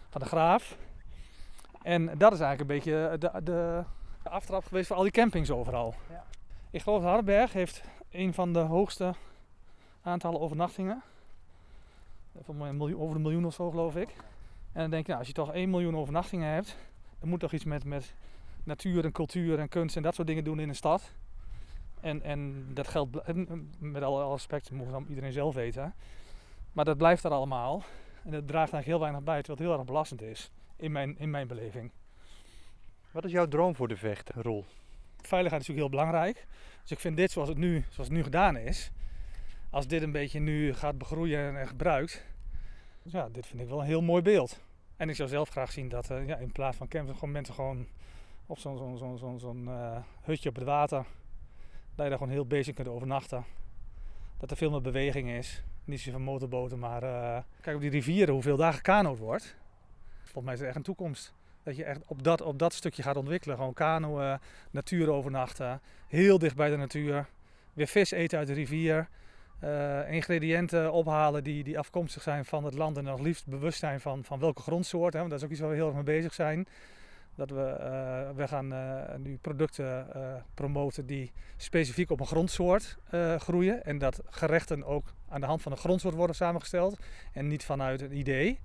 van 0.08 0.20
de 0.20 0.26
graaf. 0.26 0.76
En 1.82 2.18
dat 2.18 2.32
is 2.32 2.40
eigenlijk 2.40 2.60
een 2.60 2.76
beetje 2.76 3.18
de, 3.18 3.42
de, 3.42 3.84
de 4.22 4.28
aftrap 4.28 4.64
geweest 4.64 4.86
voor 4.86 4.96
al 4.96 5.02
die 5.02 5.12
campings 5.12 5.50
overal. 5.50 5.94
Ja. 6.10 6.24
Ik 6.70 6.82
geloof 6.82 6.98
dat 6.98 7.08
Hardenberg 7.08 7.52
heeft 7.52 7.82
een 8.10 8.34
van 8.34 8.52
de 8.52 8.58
hoogste 8.58 9.14
aantallen 10.02 10.40
overnachtingen. 10.40 11.02
Van 12.40 12.60
een 12.60 12.76
miljoen, 12.76 13.00
over 13.00 13.16
een 13.16 13.22
miljoen 13.22 13.44
of 13.44 13.54
zo 13.54 13.70
geloof 13.70 13.96
ik. 13.96 14.08
En 14.72 14.80
dan 14.80 14.90
denk 14.90 15.02
ik, 15.02 15.06
nou, 15.06 15.18
als 15.18 15.28
je 15.28 15.34
toch 15.34 15.52
1 15.52 15.70
miljoen 15.70 15.96
overnachtingen 15.96 16.48
hebt, 16.48 16.76
dan 17.20 17.28
moet 17.28 17.40
toch 17.40 17.52
iets 17.52 17.64
met, 17.64 17.84
met 17.84 18.14
natuur 18.64 19.04
en 19.04 19.12
cultuur 19.12 19.58
en 19.58 19.68
kunst 19.68 19.96
en 19.96 20.02
dat 20.02 20.14
soort 20.14 20.26
dingen 20.26 20.44
doen 20.44 20.60
in 20.60 20.68
een 20.68 20.74
stad. 20.74 21.12
En, 22.02 22.22
en 22.22 22.66
dat 22.74 22.88
geldt, 22.88 23.34
met 23.78 24.02
alle 24.02 24.32
respect, 24.32 24.68
dat 24.68 24.78
moet 24.78 24.90
dan 24.90 25.06
iedereen 25.08 25.32
zelf 25.32 25.54
weten. 25.54 25.94
Maar 26.72 26.84
dat 26.84 26.96
blijft 26.96 27.24
er 27.24 27.30
allemaal. 27.30 27.84
En 28.24 28.30
dat 28.30 28.46
draagt 28.46 28.72
eigenlijk 28.72 28.86
heel 28.86 29.00
weinig 29.00 29.22
bij, 29.22 29.42
terwijl 29.42 29.58
het 29.58 29.68
heel 29.68 29.78
erg 29.78 29.86
belastend 29.86 30.22
is. 30.22 30.50
in 30.76 30.92
mijn, 30.92 31.18
in 31.18 31.30
mijn 31.30 31.46
beleving. 31.46 31.90
Wat 33.10 33.24
is 33.24 33.32
jouw 33.32 33.48
droom 33.48 33.74
voor 33.74 33.88
de 33.88 33.96
vecht, 33.96 34.30
Roel? 34.30 34.64
Veiligheid 35.16 35.62
is 35.62 35.68
natuurlijk 35.68 35.78
heel 35.78 35.88
belangrijk. 35.88 36.46
Dus 36.80 36.90
ik 36.90 37.00
vind 37.00 37.16
dit 37.16 37.30
zoals 37.30 37.48
het 37.48 37.58
nu, 37.58 37.84
zoals 37.88 38.08
het 38.08 38.16
nu 38.16 38.22
gedaan 38.22 38.56
is, 38.56 38.90
als 39.70 39.86
dit 39.86 40.02
een 40.02 40.12
beetje 40.12 40.40
nu 40.40 40.74
gaat 40.74 40.98
begroeien 40.98 41.58
en 41.58 41.68
gebruikt, 41.68 42.24
ja, 43.02 43.28
dit 43.28 43.46
vind 43.46 43.62
ik 43.62 43.68
wel 43.68 43.80
een 43.80 43.86
heel 43.86 44.02
mooi 44.02 44.22
beeld. 44.22 44.60
En 44.96 45.08
ik 45.08 45.16
zou 45.16 45.28
zelf 45.28 45.48
graag 45.48 45.72
zien 45.72 45.88
dat 45.88 46.10
eh, 46.10 46.26
ja, 46.26 46.36
in 46.36 46.52
plaats 46.52 46.76
van 46.76 46.88
campers 46.88 47.18
gewoon 47.18 47.32
mensen 47.32 47.54
gewoon 47.54 47.86
op 48.46 48.58
zo'n 48.58 48.76
zo'n 48.76 48.98
zo'n 48.98 49.18
zo'n 49.18 49.38
zo'n, 49.38 49.68
eh, 49.68 49.96
hutje 50.22 50.48
op 50.48 50.54
het 50.54 50.64
water, 50.64 51.04
dat 51.94 52.04
je 52.04 52.08
daar 52.10 52.18
gewoon 52.18 52.32
heel 52.32 52.46
bezig 52.46 52.74
kunt 52.74 52.88
overnachten. 52.88 53.44
Dat 54.38 54.50
er 54.50 54.56
veel 54.56 54.70
meer 54.70 54.80
beweging 54.80 55.30
is. 55.30 55.62
Niet 55.84 55.98
zozeer 55.98 56.12
van 56.12 56.22
motorboten, 56.22 56.78
maar 56.78 57.02
eh, 57.02 57.42
kijk 57.60 57.76
op 57.76 57.82
die 57.82 57.90
rivieren 57.90 58.34
hoeveel 58.34 58.56
daar 58.56 58.72
gekanood 58.72 59.18
wordt. 59.18 59.56
Volgens 60.22 60.44
mij 60.44 60.54
is 60.54 60.60
er 60.60 60.66
echt 60.66 60.76
een 60.76 60.82
toekomst. 60.82 61.34
Dat 61.62 61.76
je 61.76 61.84
echt 61.84 62.00
op 62.06 62.22
dat, 62.22 62.40
op 62.40 62.58
dat 62.58 62.72
stukje 62.72 63.02
gaat 63.02 63.16
ontwikkelen. 63.16 63.56
Gewoon 63.56 63.74
kanoën, 63.74 64.38
natuur 64.70 65.10
overnachten, 65.10 65.80
heel 66.08 66.38
dicht 66.38 66.56
bij 66.56 66.70
de 66.70 66.76
natuur. 66.76 67.28
Weer 67.72 67.86
vis 67.86 68.10
eten 68.10 68.38
uit 68.38 68.46
de 68.46 68.52
rivier. 68.54 69.08
eh, 69.58 70.12
ingrediënten 70.12 70.92
ophalen 70.92 71.44
die, 71.44 71.64
die 71.64 71.78
afkomstig 71.78 72.22
zijn 72.22 72.44
van 72.44 72.64
het 72.64 72.74
land 72.74 72.96
en 72.96 73.04
dan 73.04 73.22
liefst 73.22 73.46
bewust 73.46 73.78
zijn 73.78 74.00
van, 74.00 74.24
van 74.24 74.38
welke 74.38 74.62
grondsoort. 74.62 75.12
Hè, 75.12 75.18
want 75.18 75.30
dat 75.30 75.38
is 75.38 75.44
ook 75.44 75.50
iets 75.50 75.60
waar 75.60 75.70
we 75.70 75.76
heel 75.76 75.86
erg 75.86 75.94
mee 75.94 76.04
bezig 76.04 76.34
zijn. 76.34 76.66
Dat 77.34 77.50
we, 77.50 77.62
eh, 77.62 78.30
we 78.36 78.48
gaan 78.48 78.72
eh, 78.72 79.16
nu 79.18 79.38
producten 79.40 80.14
eh, 80.14 80.34
promoten 80.54 81.06
die 81.06 81.32
specifiek 81.56 82.10
op 82.10 82.20
een 82.20 82.26
grondsoort 82.26 82.98
groeien. 83.38 83.84
En 83.84 83.98
dat 83.98 84.20
gerechten 84.26 84.84
ook 84.84 85.14
aan 85.28 85.40
de 85.40 85.46
hand 85.46 85.62
van 85.62 85.72
een 85.72 85.78
grondsoort 85.78 86.14
worden 86.14 86.36
samengesteld 86.36 86.98
en 87.32 87.46
niet 87.46 87.64
vanuit 87.64 88.00
een 88.00 88.16
idee. 88.16 88.60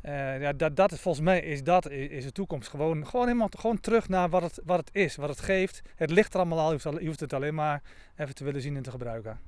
Eh, 0.00 0.40
ja, 0.40 0.52
dat, 0.52 0.76
dat 0.76 0.98
volgens 0.98 1.24
mij 1.24 1.40
is 1.40 1.62
dat 1.62 1.90
is 1.90 2.24
de 2.24 2.32
toekomst. 2.32 2.68
Gewoon, 2.68 3.06
gewoon 3.06 3.26
helemaal 3.26 3.48
gewoon 3.50 3.80
terug 3.80 4.08
naar 4.08 4.28
wat 4.28 4.42
het, 4.42 4.60
wat 4.64 4.78
het 4.78 4.90
is, 4.92 5.16
wat 5.16 5.28
het 5.28 5.40
geeft. 5.40 5.82
Het 5.96 6.10
ligt 6.10 6.34
er 6.34 6.40
allemaal 6.40 6.58
al, 6.58 6.98
je 7.00 7.06
hoeft, 7.06 7.20
het 7.20 7.32
alleen 7.32 7.54
maar 7.54 7.82
even 8.16 8.34
te 8.34 8.44
willen 8.44 8.60
zien 8.60 8.76
en 8.76 8.82
te 8.82 8.90
gebruiken. 8.90 9.40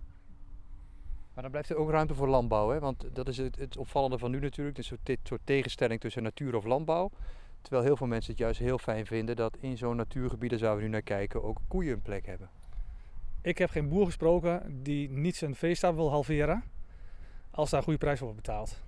Maar 1.34 1.42
dan 1.42 1.52
blijft 1.52 1.70
er 1.70 1.76
ook 1.76 1.90
ruimte 1.90 2.14
voor 2.14 2.28
landbouw, 2.28 2.70
hè? 2.70 2.78
want 2.78 3.04
dat 3.12 3.28
is 3.28 3.36
het, 3.36 3.56
het 3.56 3.76
opvallende 3.76 4.18
van 4.18 4.30
nu 4.30 4.38
natuurlijk. 4.38 4.76
Dus 4.76 4.92
dit 5.02 5.18
soort 5.22 5.40
tegenstelling 5.44 6.00
tussen 6.00 6.22
natuur 6.22 6.54
of 6.54 6.64
landbouw. 6.64 7.10
Terwijl 7.64 7.84
heel 7.84 7.96
veel 7.96 8.06
mensen 8.06 8.30
het 8.30 8.40
juist 8.40 8.58
heel 8.58 8.78
fijn 8.78 9.06
vinden 9.06 9.36
dat 9.36 9.56
in 9.60 9.76
zo'n 9.76 9.96
natuurgebied, 9.96 10.50
daar 10.50 10.58
zouden 10.58 10.80
we 10.80 10.86
nu 10.86 10.92
naar 10.92 11.02
kijken, 11.02 11.42
ook 11.42 11.58
koeien 11.68 11.92
een 11.92 12.02
plek 12.02 12.26
hebben. 12.26 12.48
Ik 13.40 13.58
heb 13.58 13.70
geen 13.70 13.88
boer 13.88 14.04
gesproken 14.04 14.82
die 14.82 15.10
niet 15.10 15.36
zijn 15.36 15.54
veestapel 15.54 15.96
wil 15.96 16.10
halveren 16.10 16.62
als 17.50 17.70
daar 17.70 17.78
een 17.78 17.84
goede 17.84 17.98
prijs 17.98 18.18
voor 18.18 18.26
wordt 18.26 18.42
betaald. 18.42 18.82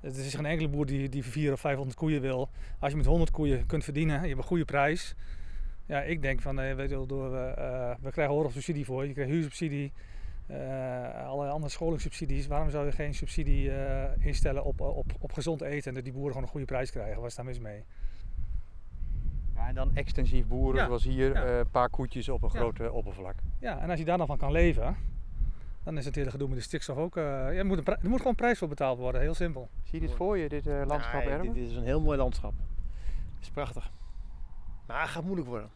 Het 0.00 0.16
is 0.16 0.34
geen 0.34 0.46
enkele 0.46 0.68
boer 0.68 0.86
die, 0.86 1.08
die 1.08 1.22
400 1.22 1.54
of 1.54 1.60
500 1.60 1.98
koeien 1.98 2.20
wil. 2.20 2.48
Als 2.78 2.90
je 2.90 2.96
met 2.96 3.06
100 3.06 3.30
koeien 3.30 3.66
kunt 3.66 3.84
verdienen, 3.84 4.20
je 4.20 4.26
hebt 4.26 4.38
een 4.38 4.44
goede 4.44 4.64
prijs. 4.64 5.14
Ja, 5.86 6.02
ik 6.02 6.22
denk 6.22 6.40
van, 6.40 6.56
weet 6.56 6.90
je 6.90 7.06
door, 7.06 7.36
eh, 7.36 7.50
eh, 7.50 7.96
we 8.00 8.10
krijgen 8.10 8.34
horen 8.34 8.52
subsidie 8.52 8.84
voor. 8.84 9.06
Je 9.06 9.12
krijgt 9.12 9.30
huursubsidie, 9.30 9.92
eh 10.46 11.26
allerlei 11.26 11.50
andere 11.50 11.72
scholingssubsidies. 11.72 12.46
Waarom 12.46 12.70
zou 12.70 12.86
je 12.86 12.92
geen 12.92 13.14
subsidie 13.14 13.70
eh, 13.70 14.26
instellen 14.26 14.64
op, 14.64 14.80
op, 14.80 15.12
op 15.18 15.32
gezond 15.32 15.60
eten 15.60 15.88
en 15.88 15.94
dat 15.94 16.04
die 16.04 16.12
boeren 16.12 16.30
gewoon 16.30 16.44
een 16.44 16.52
goede 16.52 16.66
prijs 16.66 16.90
krijgen? 16.90 17.16
Waar 17.16 17.28
is 17.28 17.34
daar 17.34 17.44
mis 17.44 17.58
mee? 17.58 17.84
Ja, 19.62 19.68
en 19.68 19.74
dan 19.74 19.90
extensief 19.94 20.46
boeren, 20.46 20.80
Ja, 20.80 20.86
zoals 20.86 21.04
hier, 21.04 21.32
ja. 21.34 21.44
eh, 21.44 21.58
een 21.58 21.70
paar 21.70 21.88
koetjes 21.90 22.28
op 22.28 22.42
een 22.42 22.50
Ja. 22.52 22.58
groot 22.58 22.80
eh, 22.80 22.94
oppervlak. 22.94 23.34
Ja, 23.58 23.78
en 23.80 23.90
als 23.90 23.98
je 23.98 24.04
daar 24.04 24.18
dan 24.18 24.26
van 24.26 24.38
kan 24.38 24.52
leven, 24.52 24.96
dan 25.82 25.98
is 25.98 26.04
het 26.04 26.14
hele 26.14 26.30
gedoe 26.30 26.48
met 26.48 26.56
de 26.56 26.62
stikstof 26.62 26.96
ook... 26.96 27.16
eh, 27.16 27.22
ja, 27.22 27.48
er, 27.50 27.66
moet 27.66 27.78
een 27.78 27.84
er 27.86 28.08
moet 28.08 28.18
gewoon 28.18 28.34
prijs 28.34 28.58
voor 28.58 28.68
betaald 28.68 28.98
worden, 28.98 29.20
heel 29.20 29.34
simpel. 29.34 29.68
Zie 29.84 30.00
je 30.00 30.06
dit 30.06 30.16
voor 30.16 30.38
je, 30.38 30.48
dit 30.48 30.66
eh, 30.66 30.82
landschap, 30.86 31.24
Nee, 31.24 31.32
Erwin? 31.32 31.52
dit, 31.52 31.62
dit 31.62 31.70
is 31.70 31.76
een 31.76 31.84
heel 31.84 32.00
mooi 32.00 32.18
landschap. 32.18 32.52
Het 33.34 33.42
is 33.42 33.50
prachtig. 33.50 33.90
Maar 34.86 35.00
het 35.00 35.10
gaat 35.10 35.24
moeilijk 35.24 35.48
worden. 35.48 35.70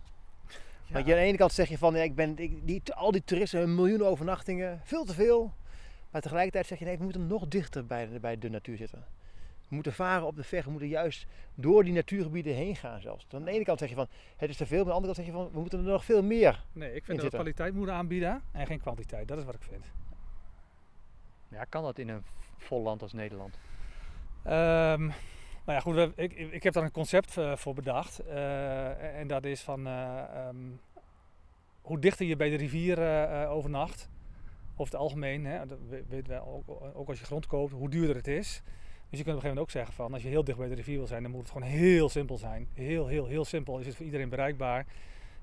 Want 0.91 1.07
je 1.07 1.13
aan 1.13 1.19
de 1.19 1.25
ene 1.27 1.37
kant 1.37 1.53
zeg 1.53 1.69
je 1.69 1.79
van, 1.79 1.95
ja, 1.95 2.03
ik 2.03 2.15
ben, 2.15 2.39
ik, 2.39 2.67
die, 2.67 2.83
al 2.95 3.11
die 3.13 3.25
toeristen, 3.25 3.63
een 3.63 3.75
miljoen 3.75 4.03
overnachtingen, 4.03 4.81
veel 4.85 5.05
te 5.05 5.15
veel. 5.15 5.53
Maar 6.11 6.21
tegelijkertijd 6.21 6.67
zeg 6.67 6.79
je, 6.79 6.85
nee, 6.85 6.97
we 6.99 7.03
moeten 7.05 7.27
nog 7.27 7.49
dichter 7.49 7.87
bij 7.87 8.09
de, 8.09 8.21
bij 8.21 8.39
de 8.39 8.51
natuur 8.51 8.77
zitten. 8.77 9.05
We 9.69 9.75
moeten 9.75 9.93
varen 9.93 10.27
op 10.27 10.37
de 10.37 10.43
vecht, 10.43 10.65
we 10.65 10.71
moeten 10.71 10.89
juist 10.89 11.27
door 11.55 11.85
die 11.85 11.93
natuurgebieden 11.93 12.55
heen 12.55 12.77
gaan 12.77 13.01
zelfs. 13.01 13.27
Dan 13.29 13.41
aan 13.41 13.47
de 13.47 13.53
ene 13.53 13.65
kant 13.65 13.79
zeg 13.79 13.89
je 13.89 13.95
van, 13.95 14.09
het 14.37 14.51
is 14.51 14.57
te 14.57 14.67
veel, 14.67 14.85
maar 14.85 14.93
aan 14.95 15.03
de 15.03 15.07
andere 15.07 15.15
kant 15.15 15.27
zeg 15.27 15.35
je 15.37 15.43
van, 15.43 15.53
we 15.53 15.61
moeten 15.61 15.79
er 15.79 15.85
nog 15.85 16.05
veel 16.05 16.23
meer. 16.23 16.65
Nee, 16.73 16.89
ik 16.95 17.05
vind 17.05 17.07
dat 17.07 17.17
we 17.17 17.37
kwaliteit 17.37 17.75
moeten 17.75 17.95
aanbieden 17.95 18.43
en 18.53 18.67
geen 18.67 18.81
kwantiteit. 18.81 19.29
Dat 19.29 19.39
is 19.39 19.45
wat 19.45 19.55
ik 19.55 19.63
vind. 19.63 19.85
Ja, 21.49 21.65
kan 21.65 21.83
dat 21.83 21.99
in 21.99 22.09
een 22.09 22.23
vol 22.59 22.83
land 22.83 23.03
als 23.03 23.13
Nederland? 23.13 23.59
Ehm, 24.43 25.01
nou 25.07 25.13
ja, 25.67 25.81
goed, 25.81 26.13
ik, 26.17 26.33
ik 26.33 26.63
heb 26.63 26.73
daar 26.73 26.83
een 26.85 26.91
concept 26.91 27.37
eh, 27.37 27.57
voor 27.57 27.75
bedacht. 27.75 28.19
eh, 28.19 29.19
en 29.21 29.27
dat 29.29 29.45
is 29.45 29.61
van 29.63 29.87
eh, 29.87 30.19
ehm, 30.19 30.57
hoe 31.83 31.99
dichter 31.99 32.27
je 32.27 32.37
bij 32.37 32.49
de 32.51 32.57
rivier 32.57 32.99
overnacht. 33.49 34.09
Over 34.73 34.93
het 34.93 35.03
algemeen, 35.03 35.45
hè, 35.45 35.67
dat 35.67 35.79
we- 35.89 36.05
weten 36.09 36.29
wij 36.29 36.41
ook, 36.41 36.65
ook 36.95 37.09
als 37.09 37.19
je 37.19 37.25
grond 37.25 37.47
koopt, 37.47 37.73
hoe 37.73 37.91
duurder 37.91 38.17
het 38.17 38.27
is. 38.29 38.63
Dus 39.11 39.19
je 39.19 39.25
kunt 39.25 39.37
op 39.37 39.43
een 39.45 39.49
gegeven 39.49 39.49
moment 39.49 39.59
ook 39.59 39.71
zeggen 39.71 39.95
van 39.95 40.13
als 40.13 40.23
je 40.23 40.29
heel 40.29 40.45
dicht 40.45 40.59
bij 40.59 40.69
de 40.69 40.75
rivier 40.75 40.97
wil 40.97 41.07
zijn, 41.07 41.23
dan 41.23 41.31
moet 41.31 41.41
het 41.41 41.51
gewoon 41.51 41.69
heel 41.69 42.09
simpel 42.09 42.39
zijn. 42.39 42.69
Heel, 42.73 43.07
heel, 43.07 43.27
heel 43.27 43.45
simpel 43.45 43.79
is 43.79 43.87
het 43.87 43.97
voor 43.97 44.05
iedereen 44.05 44.29
bereikbaar. 44.29 44.87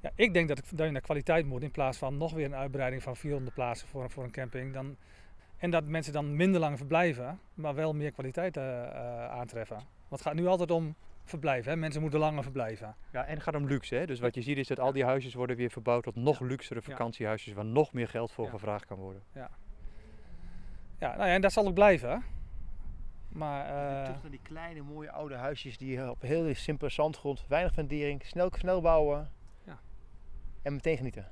Ja, 0.01 0.11
ik 0.15 0.33
denk 0.33 0.47
dat, 0.47 0.57
ik, 0.57 0.65
dat 0.69 0.85
je 0.85 0.91
naar 0.91 1.01
kwaliteit 1.01 1.45
moet 1.45 1.63
in 1.63 1.71
plaats 1.71 1.97
van 1.97 2.17
nog 2.17 2.33
weer 2.33 2.45
een 2.45 2.55
uitbreiding 2.55 3.03
van 3.03 3.15
400 3.15 3.53
plaatsen 3.55 3.87
voor, 3.87 4.09
voor 4.09 4.23
een 4.23 4.31
camping. 4.31 4.73
Dan, 4.73 4.95
en 5.57 5.71
dat 5.71 5.85
mensen 5.85 6.13
dan 6.13 6.35
minder 6.35 6.59
lang 6.59 6.77
verblijven, 6.77 7.39
maar 7.53 7.75
wel 7.75 7.93
meer 7.93 8.11
kwaliteit 8.11 8.57
eh, 8.57 8.83
eh, 8.83 9.31
aantreffen. 9.31 9.75
Want 9.75 9.85
het 10.09 10.21
gaat 10.21 10.33
nu 10.33 10.47
altijd 10.47 10.71
om 10.71 10.95
verblijven. 11.23 11.71
Hè? 11.71 11.77
Mensen 11.77 12.01
moeten 12.01 12.19
langer 12.19 12.43
verblijven. 12.43 12.95
Ja, 13.11 13.25
en 13.25 13.33
het 13.33 13.43
gaat 13.43 13.55
om 13.55 13.67
luxe. 13.67 13.95
Hè? 13.95 14.05
Dus 14.05 14.19
wat 14.19 14.35
je 14.35 14.41
ziet 14.41 14.57
is 14.57 14.67
dat 14.67 14.79
al 14.79 14.91
die 14.91 15.05
huisjes 15.05 15.33
worden 15.33 15.55
weer 15.55 15.71
verbouwd 15.71 16.03
tot 16.03 16.15
nog 16.15 16.39
luxere 16.39 16.81
vakantiehuisjes 16.81 17.53
waar 17.53 17.65
nog 17.65 17.93
meer 17.93 18.07
geld 18.07 18.31
voor 18.31 18.45
Ja. 18.45 18.51
gevraagd 18.51 18.85
kan 18.85 18.97
worden. 18.97 19.23
Ja, 20.99 21.15
nou 21.15 21.27
ja, 21.27 21.33
en 21.33 21.41
dat 21.41 21.51
zal 21.51 21.67
ook 21.67 21.73
blijven. 21.73 22.23
Maar 23.33 23.65
eh, 23.65 24.03
Terug 24.03 24.21
naar 24.21 24.31
die 24.31 24.39
kleine 24.43 24.81
mooie 24.81 25.11
oude 25.11 25.35
huisjes 25.35 25.77
die 25.77 26.09
op 26.09 26.21
heel 26.21 26.55
simpele 26.55 26.89
zandgrond, 26.91 27.45
weinig 27.47 27.73
fundering, 27.73 28.25
snel, 28.25 28.51
snel 28.57 28.81
bouwen. 28.81 29.31
Ja. 29.65 29.79
En 30.61 30.73
meteen 30.73 30.97
genieten. 30.97 31.27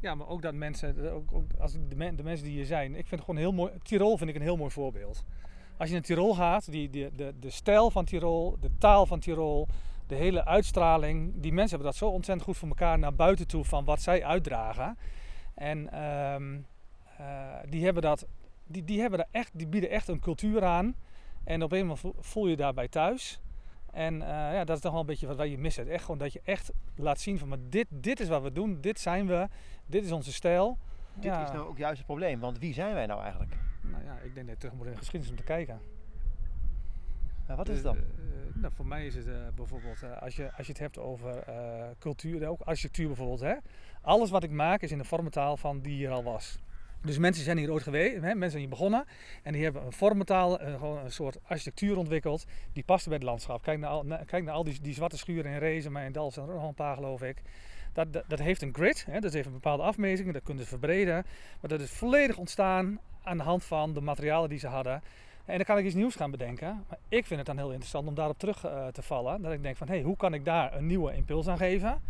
ja, 0.00 0.14
maar 0.14 0.28
ook 0.28 0.42
dat 0.42 0.54
mensen, 0.54 1.12
ook, 1.12 1.32
ook 1.32 1.44
als 1.58 1.72
de, 1.72 1.96
men- 1.96 2.16
de 2.16 2.22
mensen 2.22 2.46
die 2.46 2.54
hier 2.54 2.66
zijn, 2.66 2.90
ik 2.90 3.06
vind 3.06 3.10
het 3.10 3.20
gewoon 3.20 3.40
heel 3.40 3.52
mooi. 3.52 3.72
Tirol 3.82 4.16
vind 4.16 4.30
ik 4.30 4.36
een 4.36 4.42
heel 4.42 4.56
mooi 4.56 4.70
voorbeeld. 4.70 5.24
Als 5.76 5.88
je 5.88 5.94
naar 5.94 6.02
Tirol 6.04 6.34
gaat, 6.34 6.70
die, 6.70 6.90
die, 6.90 7.14
de, 7.14 7.34
de 7.40 7.50
stijl 7.50 7.90
van 7.90 8.04
Tirol, 8.04 8.56
de 8.60 8.70
taal 8.78 9.06
van 9.06 9.20
Tirol, 9.20 9.68
de 10.06 10.14
hele 10.14 10.44
uitstraling, 10.44 11.32
die 11.36 11.52
mensen 11.52 11.68
hebben 11.76 11.86
dat 11.88 11.96
zo 11.96 12.08
ontzettend 12.08 12.46
goed 12.46 12.56
voor 12.56 12.68
elkaar 12.68 12.98
naar 12.98 13.14
buiten 13.14 13.46
toe 13.46 13.64
van 13.64 13.84
wat 13.84 14.00
zij 14.02 14.24
uitdragen. 14.24 14.98
En 15.54 15.92
ehm, 15.92 16.58
eh, 17.18 17.54
die 17.68 17.84
hebben 17.84 18.02
dat, 18.02 18.26
die, 18.66 18.84
die 18.84 19.00
hebben 19.00 19.18
daar 19.18 19.28
echt, 19.30 19.50
die 19.54 19.66
bieden 19.66 19.90
echt 19.90 20.08
een 20.08 20.20
cultuur 20.20 20.64
aan. 20.64 20.94
En 21.46 21.62
op 21.62 21.72
een 21.72 21.86
moment 21.86 22.14
voel- 22.18 22.46
je 22.46 22.56
daarbij 22.56 22.88
thuis. 22.88 23.40
En 23.92 24.22
eh, 24.22 24.28
ja, 24.28 24.64
dat 24.64 24.76
is 24.76 24.82
toch 24.82 24.90
wel 24.92 25.00
een 25.00 25.06
beetje 25.06 25.26
wat 25.26 25.36
wij 25.36 25.46
hier 25.48 25.58
missen. 25.58 25.88
Echt 25.88 26.04
gewoon 26.04 26.18
dat 26.18 26.32
je 26.32 26.40
echt 26.44 26.72
laat 26.96 27.20
zien 27.20 27.38
van, 27.38 27.48
maar 27.48 27.58
dit, 27.68 27.86
dit 27.90 28.20
is 28.20 28.28
wat 28.28 28.42
we 28.42 28.52
doen, 28.52 28.80
dit 28.80 29.00
zijn 29.00 29.26
we, 29.26 29.48
dit 29.86 30.04
is 30.04 30.12
onze 30.12 30.32
stijl. 30.32 30.78
Dit 31.14 31.24
Ja. 31.24 31.44
is 31.44 31.50
nou 31.52 31.68
ook 31.68 31.78
juist 31.78 31.96
het 31.96 32.06
probleem, 32.06 32.40
want 32.40 32.58
wie 32.58 32.74
zijn 32.74 32.94
wij 32.94 33.06
nou 33.06 33.20
eigenlijk? 33.20 33.56
Nou 33.80 34.04
ja, 34.04 34.12
ik 34.18 34.34
denk 34.34 34.46
dat 34.46 34.54
je 34.54 34.56
terug 34.60 34.74
moet 34.74 34.86
in 34.86 34.92
de 34.92 34.98
geschiedenis 34.98 35.30
om 35.30 35.36
te 35.36 35.42
kijken. 35.52 35.80
Maar 37.46 37.56
wat 37.56 37.68
is 37.68 37.74
het 37.74 37.84
dan? 37.84 37.96
Eh, 37.96 38.02
eh, 38.02 38.54
nou, 38.54 38.72
voor 38.74 38.86
mij 38.86 39.06
is 39.06 39.14
het 39.14 39.26
eh, 39.28 39.34
bijvoorbeeld, 39.54 40.02
eh, 40.02 40.22
als, 40.22 40.36
je, 40.36 40.52
als 40.56 40.66
je 40.66 40.72
het 40.72 40.80
hebt 40.80 40.98
over 40.98 41.38
eh, 41.38 41.84
cultuur, 41.98 42.48
ook 42.48 42.60
architectuur 42.60 43.06
bijvoorbeeld. 43.06 43.40
Hè? 43.40 43.54
Alles 44.00 44.30
wat 44.30 44.42
ik 44.42 44.50
maak 44.50 44.80
is 44.82 44.92
in 44.92 44.98
de 44.98 45.04
vormentaal 45.04 45.56
van 45.56 45.80
die 45.80 45.94
hier 45.94 46.10
al 46.10 46.22
was. 46.22 46.58
Dus 47.06 47.18
mensen 47.18 47.44
zijn 47.44 47.58
hier 47.58 47.72
ooit 47.72 47.82
geweest, 47.82 48.14
hè? 48.14 48.20
mensen 48.20 48.50
zijn 48.50 48.60
hier 48.60 48.68
begonnen 48.68 49.04
en 49.42 49.52
die 49.52 49.62
hebben 49.62 49.84
een 49.84 49.92
vormentaal, 49.92 50.60
eh, 50.60 50.74
gewoon 50.74 51.04
een 51.04 51.12
soort 51.12 51.38
architectuur 51.42 51.96
ontwikkeld 51.96 52.44
die 52.72 52.84
paste 52.84 53.08
bij 53.08 53.18
het 53.18 53.26
landschap. 53.26 53.62
Kijk 53.62 53.78
naar 53.78 53.90
al, 53.90 54.04
kijk 54.26 54.44
naar 54.44 54.54
al 54.54 54.64
die, 54.64 54.80
die 54.80 54.94
zwarte 54.94 55.18
schuren 55.18 55.52
in 55.52 55.58
Rezen, 55.58 55.92
maar 55.92 56.04
in 56.04 56.12
Dal 56.12 56.30
zijn 56.30 56.48
er 56.48 56.54
nog 56.54 56.68
een 56.68 56.74
paar 56.74 56.94
geloof 56.94 57.22
ik. 57.22 57.42
Dat, 57.92 58.12
dat, 58.28 58.38
heeft 58.38 58.62
een 58.62 58.74
grid, 58.74 59.06
hè? 59.10 59.20
dat 59.20 59.32
heeft 59.32 59.46
een 59.46 59.52
bepaalde 59.52 59.82
afmetingen, 59.82 60.32
dat 60.32 60.42
kunnen 60.42 60.62
ze 60.62 60.68
verbreden. 60.68 61.26
Maar 61.60 61.70
dat 61.70 61.80
is 61.80 61.90
volledig 61.90 62.36
ontstaan 62.36 63.00
aan 63.22 63.36
de 63.36 63.42
hand 63.42 63.64
van 63.64 63.92
de 63.92 64.00
materialen 64.00 64.48
die 64.48 64.58
ze 64.58 64.66
hadden. 64.66 65.02
En 65.44 65.56
dan 65.56 65.64
kan 65.64 65.78
ik 65.78 65.84
iets 65.84 65.94
nieuws 65.94 66.14
gaan 66.14 66.30
bedenken. 66.30 66.84
Maar 66.88 66.98
ik 67.08 67.26
vind 67.26 67.38
het 67.38 67.46
dan 67.46 67.56
heel 67.56 67.70
interessant 67.70 68.08
om 68.08 68.14
daarop 68.14 68.38
terug 68.38 68.64
eh, 68.64 68.86
te 68.86 69.02
vallen. 69.02 69.42
Dat 69.42 69.52
ik 69.52 69.62
denk 69.62 69.76
van, 69.76 69.86
hé, 69.86 69.94
hey, 69.94 70.02
hoe 70.02 70.16
kan 70.16 70.34
ik 70.34 70.44
daar 70.44 70.76
een 70.76 70.86
nieuwe 70.86 71.14
impuls 71.14 71.48
aan 71.48 71.56
geven? 71.56 72.00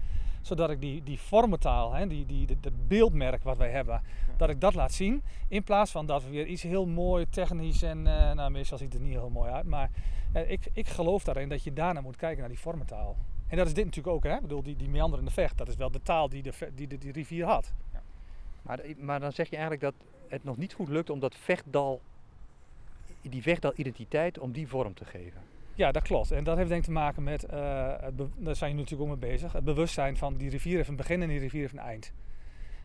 Zodat 0.47 0.71
ik 0.71 0.81
die, 0.81 1.03
die 1.03 1.21
vormentaal, 1.21 1.93
hè, 1.93 2.07
die, 2.07 2.27
die, 2.27 2.47
dat- 2.61 2.89
beeldmerk 2.89 3.43
wat 3.43 3.57
wij 3.57 3.71
hebben, 3.71 4.03
dat 4.37 4.49
ik 4.51 4.61
dat 4.61 4.75
laat 4.75 4.93
zien. 4.93 5.23
In 5.49 5.63
plaats 5.63 5.91
van 5.91 6.07
dat 6.07 6.23
we 6.25 6.31
weer 6.31 6.47
iets 6.47 6.63
heel 6.63 6.87
mooi 6.87 7.29
technisch 7.29 7.83
en, 7.83 8.07
eh, 8.07 8.33
nou 8.33 8.51
meestal 8.51 8.79
ziet 8.79 8.93
het 8.93 9.01
er 9.03 9.07
niet 9.07 9.17
heel 9.17 9.31
mooi 9.31 9.51
uit. 9.51 9.67
Maar 9.67 9.91
eh, 10.33 10.51
ik, 10.51 10.69
ik 10.73 10.89
geloof 10.89 11.25
daarin 11.25 11.49
dat 11.49 11.63
je 11.65 11.73
daarna 11.73 12.01
moet 12.01 12.17
kijken 12.17 12.39
naar 12.41 12.49
die 12.49 12.59
vormentaal. 12.59 13.17
En 13.49 13.57
dat 13.57 13.67
is 13.67 13.75
dit 13.75 13.85
natuurlijk 13.85 14.15
ook, 14.17 14.25
hè. 14.25 14.35
Ik 14.35 14.41
bedoel, 14.41 14.63
die, 14.63 14.77
die 14.77 14.89
meanderende 14.89 15.31
vecht, 15.31 15.59
dat 15.59 15.69
is 15.69 15.77
wel 15.77 15.91
de 15.91 16.03
taal 16.03 16.29
die 16.29 16.43
de, 16.43 16.53
die, 16.75 16.87
de, 16.87 16.99
die 16.99 17.13
rivier 17.13 17.47
had. 17.47 17.73
Maar, 18.63 18.81
maar 18.99 19.21
dan 19.21 19.33
zeg 19.33 19.51
je 19.51 19.57
eigenlijk 19.57 19.85
dat 19.85 19.95
het 20.29 20.45
nog 20.45 20.57
niet 20.57 20.73
goed 20.75 20.89
lukt 20.89 21.11
om 21.11 21.21
dat 21.21 21.35
vechtdal, 21.35 22.01
die 23.23 23.43
vechtdal 23.43 23.73
identiteit, 23.77 24.39
om 24.39 24.53
die 24.53 24.69
vorm 24.69 24.95
te 24.95 25.05
geven. 25.05 25.41
Ja, 25.77 25.93
dat 25.93 26.03
klopt. 26.03 26.31
En 26.31 26.45
dat 26.45 26.57
heeft 26.57 26.69
denk 26.69 26.81
ik 26.81 26.87
te 26.87 26.93
maken 26.93 27.23
met, 27.23 27.45
eh, 27.45 27.93
het 28.01 28.17
daar 28.17 28.57
zijn 28.57 28.71
jullie 28.71 28.75
natuurlijk 28.75 29.11
ook 29.11 29.21
mee 29.21 29.31
bezig, 29.31 29.53
het 29.53 29.65
bewustzijn 29.65 30.17
van 30.17 30.37
die 30.37 30.51
rivier 30.51 30.77
heeft 30.77 30.89
een 30.89 30.97
begin 30.97 31.23
en 31.23 31.29
die 31.29 31.39
rivier 31.39 31.61
heeft 31.61 31.73
een 31.73 31.79
eind. 31.79 32.13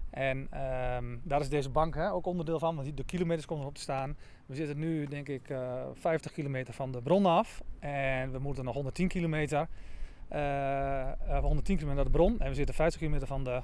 En 0.10 0.47
ehm, 0.49 1.17
daar 1.23 1.39
is 1.39 1.49
deze 1.49 1.69
bank 1.69 1.95
hè, 1.95 2.12
ook 2.12 2.25
onderdeel 2.25 2.60
van, 2.60 2.75
want 2.75 2.97
de 2.97 3.04
kilometers 3.04 3.45
komen 3.45 3.63
erop 3.63 3.75
te 3.75 3.82
staan. 3.82 4.17
We 4.45 4.56
zitten 4.56 4.80
nu 4.80 5.06
denk 5.06 5.27
ik 5.27 5.49
eh 5.49 5.84
50 5.93 6.32
kilometer 6.32 6.73
van 6.73 6.91
de 6.91 7.01
bron 7.01 7.25
af 7.25 7.62
en 7.80 8.32
we 8.32 8.39
moeten 8.39 8.63
nog 8.63 8.73
110 8.73 9.08
kilometer, 9.08 9.67
eh, 10.27 11.01
eh, 11.01 11.43
110 11.43 11.75
kilometer 11.75 12.04
naar 12.04 12.12
de 12.12 12.17
bron 12.17 12.39
en 12.39 12.49
we 12.49 12.56
zitten 12.56 12.75
50 12.75 12.99
kilometer 12.99 13.27
van 13.27 13.43
de, 13.43 13.62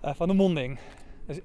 van 0.00 0.28
de 0.28 0.34
monding. 0.34 0.78
Dus, 1.26 1.40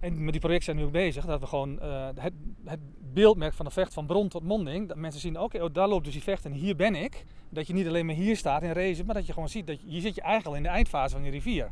met 0.00 0.32
die 0.32 0.40
project 0.40 0.64
zijn 0.64 0.76
we 0.76 0.82
nu 0.82 0.88
ook 0.88 0.94
bezig, 0.94 1.24
dat 1.24 1.40
we 1.40 1.46
gewoon 1.46 1.80
eh, 1.80 2.08
het, 2.14 2.32
het 2.64 2.80
beeldmerk 3.12 3.54
van 3.54 3.64
de 3.64 3.70
vecht 3.70 3.92
van 3.92 4.06
bron 4.06 4.28
tot 4.28 4.42
monding, 4.42 4.88
dat 4.88 4.96
mensen 4.96 5.20
zien, 5.20 5.40
oké, 5.40 5.62
oh, 5.62 5.72
daar 5.72 5.88
loopt 5.88 6.04
dus 6.04 6.12
die 6.12 6.22
vecht 6.22 6.44
en 6.44 6.52
hier 6.52 6.76
ben 6.76 6.94
ik. 6.94 7.24
Dat 7.48 7.66
je 7.66 7.72
niet 7.72 7.86
alleen 7.86 8.06
maar 8.06 8.14
hier 8.14 8.36
staat 8.36 8.62
in 8.62 8.72
race, 8.72 9.04
maar 9.04 9.14
dat 9.14 9.26
je 9.26 9.32
gewoon 9.32 9.48
ziet, 9.48 9.66
dat 9.66 9.80
je, 9.80 9.86
hier 9.88 10.00
zit 10.00 10.14
je 10.14 10.20
eigenlijk 10.20 10.50
al 10.50 10.56
in 10.56 10.62
de 10.62 10.76
eindfase 10.76 11.14
van 11.14 11.22
die 11.22 11.32
rivier. 11.32 11.70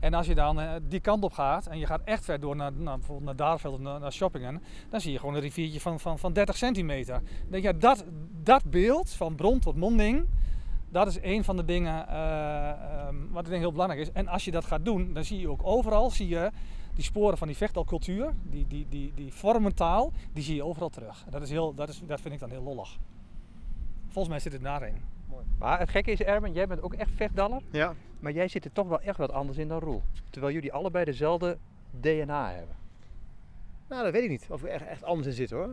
En 0.00 0.14
als 0.14 0.26
je 0.26 0.34
dan 0.34 0.60
eh, 0.60 0.72
die 0.88 1.00
kant 1.00 1.24
op 1.24 1.32
gaat 1.32 1.66
en 1.66 1.78
je 1.78 1.86
gaat 1.86 2.00
echt 2.04 2.24
ver 2.24 2.40
door 2.40 2.56
naar, 2.56 2.72
naar, 2.72 2.96
bijvoorbeeld 2.96 3.26
naar 3.26 3.36
Daarveld 3.36 3.74
of 3.74 3.80
naar, 3.80 4.12
Shoppingen, 4.12 4.62
dan 4.90 5.00
zie 5.00 5.12
je 5.12 5.18
gewoon 5.18 5.34
een 5.34 5.40
riviertje 5.40 5.80
van, 5.80 6.00
van, 6.00 6.18
van 6.18 6.32
30 6.32 6.56
centimeter. 6.56 7.22
Denk 7.48 7.62
je, 7.62 7.68
ja, 7.68 7.78
dat, 7.78 8.04
dat 8.42 8.64
beeld 8.64 9.10
van 9.10 9.34
bron 9.34 9.58
tot 9.58 9.76
monding, 9.76 10.26
dat 10.94 11.06
is 11.06 11.18
een 11.22 11.44
van 11.44 11.56
de 11.56 11.64
dingen 11.64 12.08
eh, 12.08 12.70
ehm, 12.70 13.16
wat 13.30 13.42
ik 13.42 13.48
denk 13.48 13.60
heel 13.60 13.72
belangrijk 13.72 14.02
is. 14.02 14.12
En 14.12 14.28
als 14.28 14.44
je 14.44 14.50
dat 14.50 14.64
gaat 14.64 14.84
doen, 14.84 15.12
dan 15.12 15.24
zie 15.24 15.40
je 15.40 15.48
ook 15.48 15.60
overal 15.62 16.10
zie 16.10 16.28
je 16.28 16.50
die 16.94 17.04
sporen 17.04 17.38
van 17.38 17.46
die 17.46 17.56
vechtalcultuur, 17.56 18.32
die, 18.42 18.66
die, 18.66 18.86
die, 18.88 19.12
die 19.14 19.32
vormentaal, 19.32 20.12
die 20.32 20.42
zie 20.42 20.54
je 20.54 20.64
overal 20.64 20.88
terug. 20.88 21.24
Dat, 21.30 21.42
is 21.42 21.50
heel, 21.50 21.74
dat, 21.74 21.88
is, 21.88 22.02
dat 22.06 22.20
vind 22.20 22.34
ik 22.34 22.40
dan 22.40 22.50
heel 22.50 22.62
lollig. 22.62 22.98
Volgens 24.04 24.28
mij 24.28 24.38
zit 24.38 24.52
het 24.52 24.62
daarin. 24.62 24.94
Maar 25.58 25.78
het 25.78 25.88
gekke 25.88 26.10
is, 26.10 26.20
Erben, 26.20 26.52
jij 26.52 26.66
bent 26.66 26.82
ook 26.82 26.94
echt 26.94 27.10
vechtdaller. 27.14 27.62
Ja. 27.70 27.94
Maar 28.20 28.32
jij 28.32 28.48
zit 28.48 28.64
er 28.64 28.72
toch 28.72 28.88
wel 28.88 29.00
echt 29.00 29.18
wat 29.18 29.32
anders 29.32 29.58
in 29.58 29.68
dan 29.68 29.78
Roel. 29.78 30.02
Terwijl 30.30 30.54
jullie 30.54 30.72
allebei 30.72 31.04
dezelfde 31.04 31.58
DNA 32.00 32.50
hebben. 32.50 32.76
Nou, 33.88 34.02
dat 34.02 34.12
weet 34.12 34.22
ik 34.22 34.30
niet. 34.30 34.46
Of 34.50 34.62
er 34.62 34.68
echt, 34.68 34.86
echt 34.86 35.04
anders 35.04 35.28
in 35.28 35.34
zit 35.34 35.50
hoor. 35.50 35.68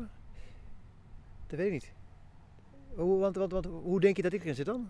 Dat 1.48 1.60
weet 1.60 1.66
ik 1.66 1.72
niet. 1.72 1.94
Hoe, 2.96 3.20
want, 3.20 3.36
want, 3.36 3.52
want, 3.52 3.66
hoe 3.66 4.00
denk 4.00 4.16
je 4.16 4.22
dat 4.22 4.34
ik 4.34 4.42
erin 4.42 4.56
zit 4.56 4.66
dan? 4.66 4.90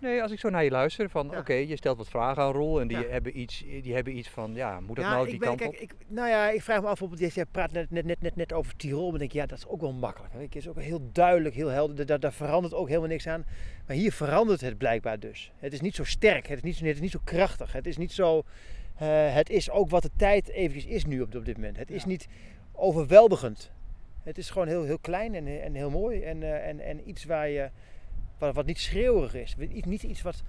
Nee, 0.00 0.22
als 0.22 0.32
ik 0.32 0.38
zo 0.38 0.50
naar 0.50 0.64
je 0.64 0.70
luister, 0.70 1.10
van 1.10 1.28
Ja. 1.30 1.38
oké, 1.38 1.52
je 1.52 1.76
stelt 1.76 1.96
wat 1.96 2.08
vragen 2.08 2.42
aan 2.42 2.52
Roel 2.52 2.80
en 2.80 2.88
die, 2.88 2.98
Ja. 2.98 3.04
hebben 3.08 3.38
iets, 3.40 3.64
die 3.82 3.94
hebben 3.94 4.16
iets 4.16 4.28
van, 4.28 4.54
ja, 4.54 4.80
moet 4.80 4.96
dat 4.96 5.04
ja, 5.04 5.10
nou 5.10 5.28
die 5.28 5.38
ben, 5.38 5.48
kant 5.48 5.60
kijk, 5.60 5.72
op? 5.72 5.78
ik, 5.80 5.94
nou 6.06 6.28
ja, 6.28 6.50
ik 6.50 6.62
vraag 6.62 6.80
me 6.80 6.86
af, 6.88 6.98
bijvoorbeeld, 6.98 7.34
jij 7.34 7.44
praat 7.46 7.72
net, 7.72 7.90
net, 7.90 8.04
net, 8.04 8.20
net, 8.20 8.36
net 8.36 8.52
over 8.52 8.76
Tirol. 8.76 9.10
Dan 9.10 9.18
denk 9.18 9.30
ik, 9.30 9.36
ja, 9.36 9.46
dat 9.46 9.58
is 9.58 9.66
ook 9.66 9.80
wel 9.80 9.92
makkelijk. 9.92 10.32
Het 10.34 10.56
is 10.56 10.68
ook 10.68 10.80
heel 10.80 11.08
duidelijk, 11.12 11.54
heel 11.54 11.68
helder. 11.68 12.06
Daar, 12.06 12.20
daar 12.20 12.32
verandert 12.32 12.74
ook 12.74 12.88
helemaal 12.88 13.08
niks 13.08 13.26
aan. 13.26 13.44
Maar 13.86 13.96
hier 13.96 14.12
verandert 14.12 14.60
het 14.60 14.78
blijkbaar 14.78 15.18
dus. 15.18 15.52
Het 15.56 15.72
is 15.72 15.80
niet 15.80 15.94
zo 15.94 16.04
sterk, 16.04 16.46
het 16.46 16.56
is 16.58 16.62
niet 16.64 16.76
zo, 16.76 16.84
het 16.84 16.94
is 16.94 17.00
niet 17.00 17.10
zo 17.10 17.20
krachtig. 17.24 17.72
Het 17.72 17.86
is 17.86 17.96
niet 17.96 18.12
zo... 18.12 18.42
eh, 18.98 19.34
het 19.34 19.50
is 19.50 19.70
ook 19.70 19.90
wat 19.90 20.02
de 20.02 20.10
tijd 20.16 20.48
eventjes 20.48 20.86
is 20.86 21.04
nu 21.04 21.20
op, 21.20 21.34
op 21.34 21.44
dit 21.44 21.56
moment. 21.56 21.76
Het 21.76 21.90
is 21.90 22.04
niet 22.04 22.28
overweldigend. 22.72 23.70
Het 24.22 24.38
is 24.38 24.50
gewoon 24.50 24.68
heel, 24.68 24.82
heel 24.84 24.98
klein 24.98 25.34
en, 25.34 25.62
en 25.62 25.74
heel 25.74 25.90
mooi. 25.90 26.22
En, 26.22 26.42
eh, 26.42 26.68
en, 26.68 26.80
en 26.80 27.08
iets 27.08 27.24
waar 27.24 27.48
je, 27.48 27.70
wat, 28.38 28.66
niet 28.66 28.78
schreeuwerig 28.78 29.34
is. 29.34 29.56
Niet, 29.84 30.02
iets 30.02 30.22
wat, 30.22 30.42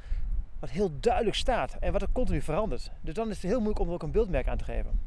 wat 0.60 0.70
heel 0.70 1.00
duidelijk 1.00 1.36
staat. 1.36 1.78
En 1.80 1.92
wat 1.92 2.02
er 2.02 2.12
continu 2.12 2.42
verandert. 2.42 2.92
Dus 3.02 3.14
dan 3.14 3.30
is 3.30 3.42
het 3.42 3.52
heel 3.52 3.60
moeilijk 3.60 3.80
om 3.80 3.88
er 3.88 3.94
ook 3.94 4.04
een 4.04 4.12
beeldmerk 4.12 4.48
aan 4.48 4.58
te 4.58 4.64
geven. 4.64 5.00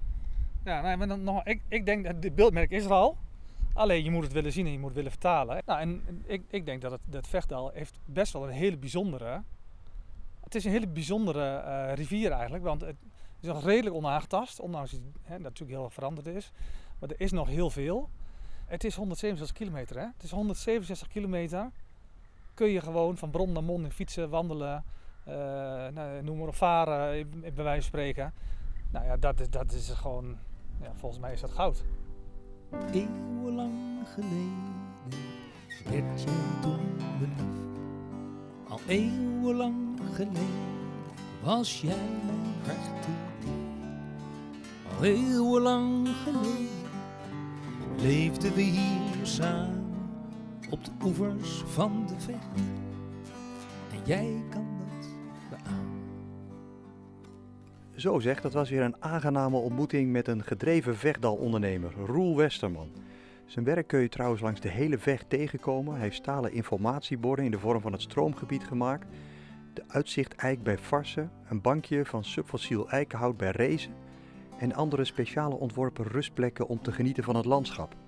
Ja, 0.64 0.96
maar 0.96 1.18
nog, 1.18 1.44
ik, 1.44 1.60
ik 1.68 1.86
denk 1.86 2.04
dat 2.04 2.22
dit 2.22 2.34
beeldmerk 2.34 2.70
is 2.70 2.84
er 2.84 2.92
al. 2.92 3.16
Alleen 3.74 4.04
je 4.04 4.10
moet 4.10 4.22
het 4.22 4.32
willen 4.32 4.52
zien 4.52 4.66
en 4.66 4.72
je 4.72 4.78
moet 4.78 4.86
het 4.86 4.96
willen 4.96 5.10
vertalen. 5.10 5.62
Nou, 5.66 5.80
en 5.80 6.22
ik, 6.26 6.42
ik 6.48 6.66
denk 6.66 6.82
dat 6.82 6.90
het, 6.90 7.00
dat 7.04 7.28
Vechtdal 7.28 7.70
heeft 7.70 7.98
best 8.04 8.32
wel 8.32 8.44
een 8.44 8.54
hele 8.54 8.76
bijzondere... 8.76 9.42
Het 10.40 10.54
is 10.54 10.64
een 10.64 10.70
hele 10.70 10.88
bijzondere 10.88 11.56
eh, 11.56 11.94
rivier 11.94 12.30
eigenlijk. 12.30 12.64
Want 12.64 12.80
het 12.80 12.96
is 13.40 13.48
nog 13.48 13.64
redelijk 13.64 13.94
onaangetast. 13.94 14.60
Ondanks 14.60 14.90
dat 14.90 15.00
dat 15.28 15.38
natuurlijk 15.38 15.78
heel 15.78 15.90
veranderd 15.90 16.26
is. 16.26 16.52
Maar 16.98 17.10
er 17.10 17.20
is 17.20 17.32
nog 17.32 17.48
heel 17.48 17.70
veel. 17.70 18.10
Het 18.66 18.84
is 18.84 18.94
167 18.94 19.56
kilometer 19.56 19.96
hè. 19.96 20.04
Het 20.04 20.22
is 20.22 20.30
167 20.30 21.08
kilometer. 21.08 21.70
Kun 22.54 22.68
je 22.68 22.80
gewoon 22.80 23.16
van 23.16 23.30
bron 23.30 23.52
naar 23.52 23.90
fietsen, 23.90 24.30
wandelen. 24.30 24.84
nou, 25.94 26.22
noem 26.22 26.38
maar 26.38 26.48
op 26.48 26.54
varen, 26.54 27.30
bij 27.40 27.52
wijze 27.54 27.80
van 27.80 27.82
spreken. 27.82 28.34
Nou 28.90 29.06
ja, 29.06 29.16
dat 29.16 29.40
is, 29.40 29.50
dat 29.50 29.72
is 29.72 29.88
gewoon... 29.88 30.36
Ja, 30.80 30.92
volgens 30.94 31.20
mij 31.20 31.32
is 31.32 31.40
dat 31.40 31.50
goud. 31.50 31.84
Eeuwenlang 32.92 34.08
geleden 34.14 34.80
werd 35.84 36.22
jij 36.22 36.60
toen 36.62 36.96
beliefd. 37.18 37.80
Al 38.68 38.80
eeuwenlang 38.86 40.00
geleden 40.12 40.70
was 41.42 41.80
jij 41.80 42.08
mijn 42.24 42.54
hart 42.64 43.06
Al 44.96 45.04
eeuwenlang 45.04 46.08
geleden 46.24 46.68
leefden 47.96 48.54
we 48.54 48.60
hier 48.60 49.26
samen 49.26 49.81
op 50.72 50.84
de 50.84 50.90
oevers 51.04 51.62
van 51.66 52.04
de 52.06 52.20
vecht. 52.20 52.60
En 53.92 54.00
jij 54.04 54.42
kan 54.50 54.66
dat 54.78 55.08
beamen. 55.50 56.00
Zo 57.96 58.18
zeg, 58.18 58.40
dat 58.40 58.52
was 58.52 58.70
weer 58.70 58.82
een 58.82 59.02
aangename 59.02 59.56
ontmoeting 59.56 60.12
met 60.12 60.28
een 60.28 60.44
gedreven 60.44 60.96
vechtdalondernemer, 60.96 61.92
Roel 62.06 62.36
Westerman. 62.36 62.90
Zijn 63.46 63.64
werk 63.64 63.86
kun 63.86 64.00
je 64.00 64.08
trouwens 64.08 64.42
langs 64.42 64.60
de 64.60 64.68
hele 64.68 64.98
vecht 64.98 65.30
tegenkomen. 65.30 65.92
Hij 65.92 66.02
heeft 66.02 66.16
stalen 66.16 66.52
informatieborden 66.52 67.44
in 67.44 67.50
de 67.50 67.58
vorm 67.58 67.80
van 67.80 67.92
het 67.92 68.02
stroomgebied 68.02 68.64
gemaakt. 68.64 69.06
De 69.74 69.82
uitzicht-eik 69.88 70.62
bij 70.62 70.78
Varsen, 70.78 71.30
een 71.48 71.60
bankje 71.60 72.04
van 72.04 72.24
subfossiel 72.24 72.90
eikenhout 72.90 73.36
bij 73.36 73.50
Rezen 73.50 73.94
en 74.58 74.74
andere 74.74 75.04
speciale 75.04 75.54
ontworpen 75.54 76.06
rustplekken 76.06 76.68
om 76.68 76.82
te 76.82 76.92
genieten 76.92 77.24
van 77.24 77.36
het 77.36 77.44
landschap. 77.44 78.01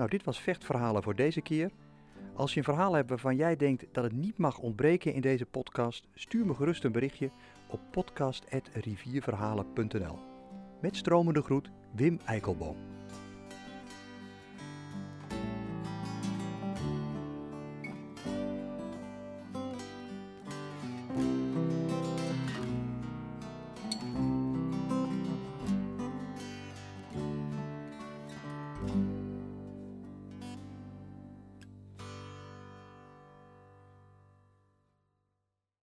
Nou, 0.00 0.12
dit 0.12 0.24
was 0.24 0.40
Vechtverhalen 0.40 1.02
voor 1.02 1.14
deze 1.14 1.40
keer. 1.40 1.70
Als 2.34 2.52
je 2.52 2.58
een 2.58 2.64
verhaal 2.64 2.92
hebt 2.92 3.08
waarvan 3.08 3.36
jij 3.36 3.56
denkt 3.56 3.86
dat 3.92 4.04
het 4.04 4.12
niet 4.12 4.38
mag 4.38 4.58
ontbreken 4.58 5.14
in 5.14 5.20
deze 5.20 5.46
podcast, 5.46 6.08
stuur 6.14 6.46
me 6.46 6.54
gerust 6.54 6.84
een 6.84 6.92
berichtje 6.92 7.30
op 7.68 7.80
podcast.rivierverhalen.nl. 7.90 10.18
Met 10.80 10.96
stromende 10.96 11.42
groet, 11.42 11.70
Wim 11.94 12.20
Eikelboom. 12.24 12.76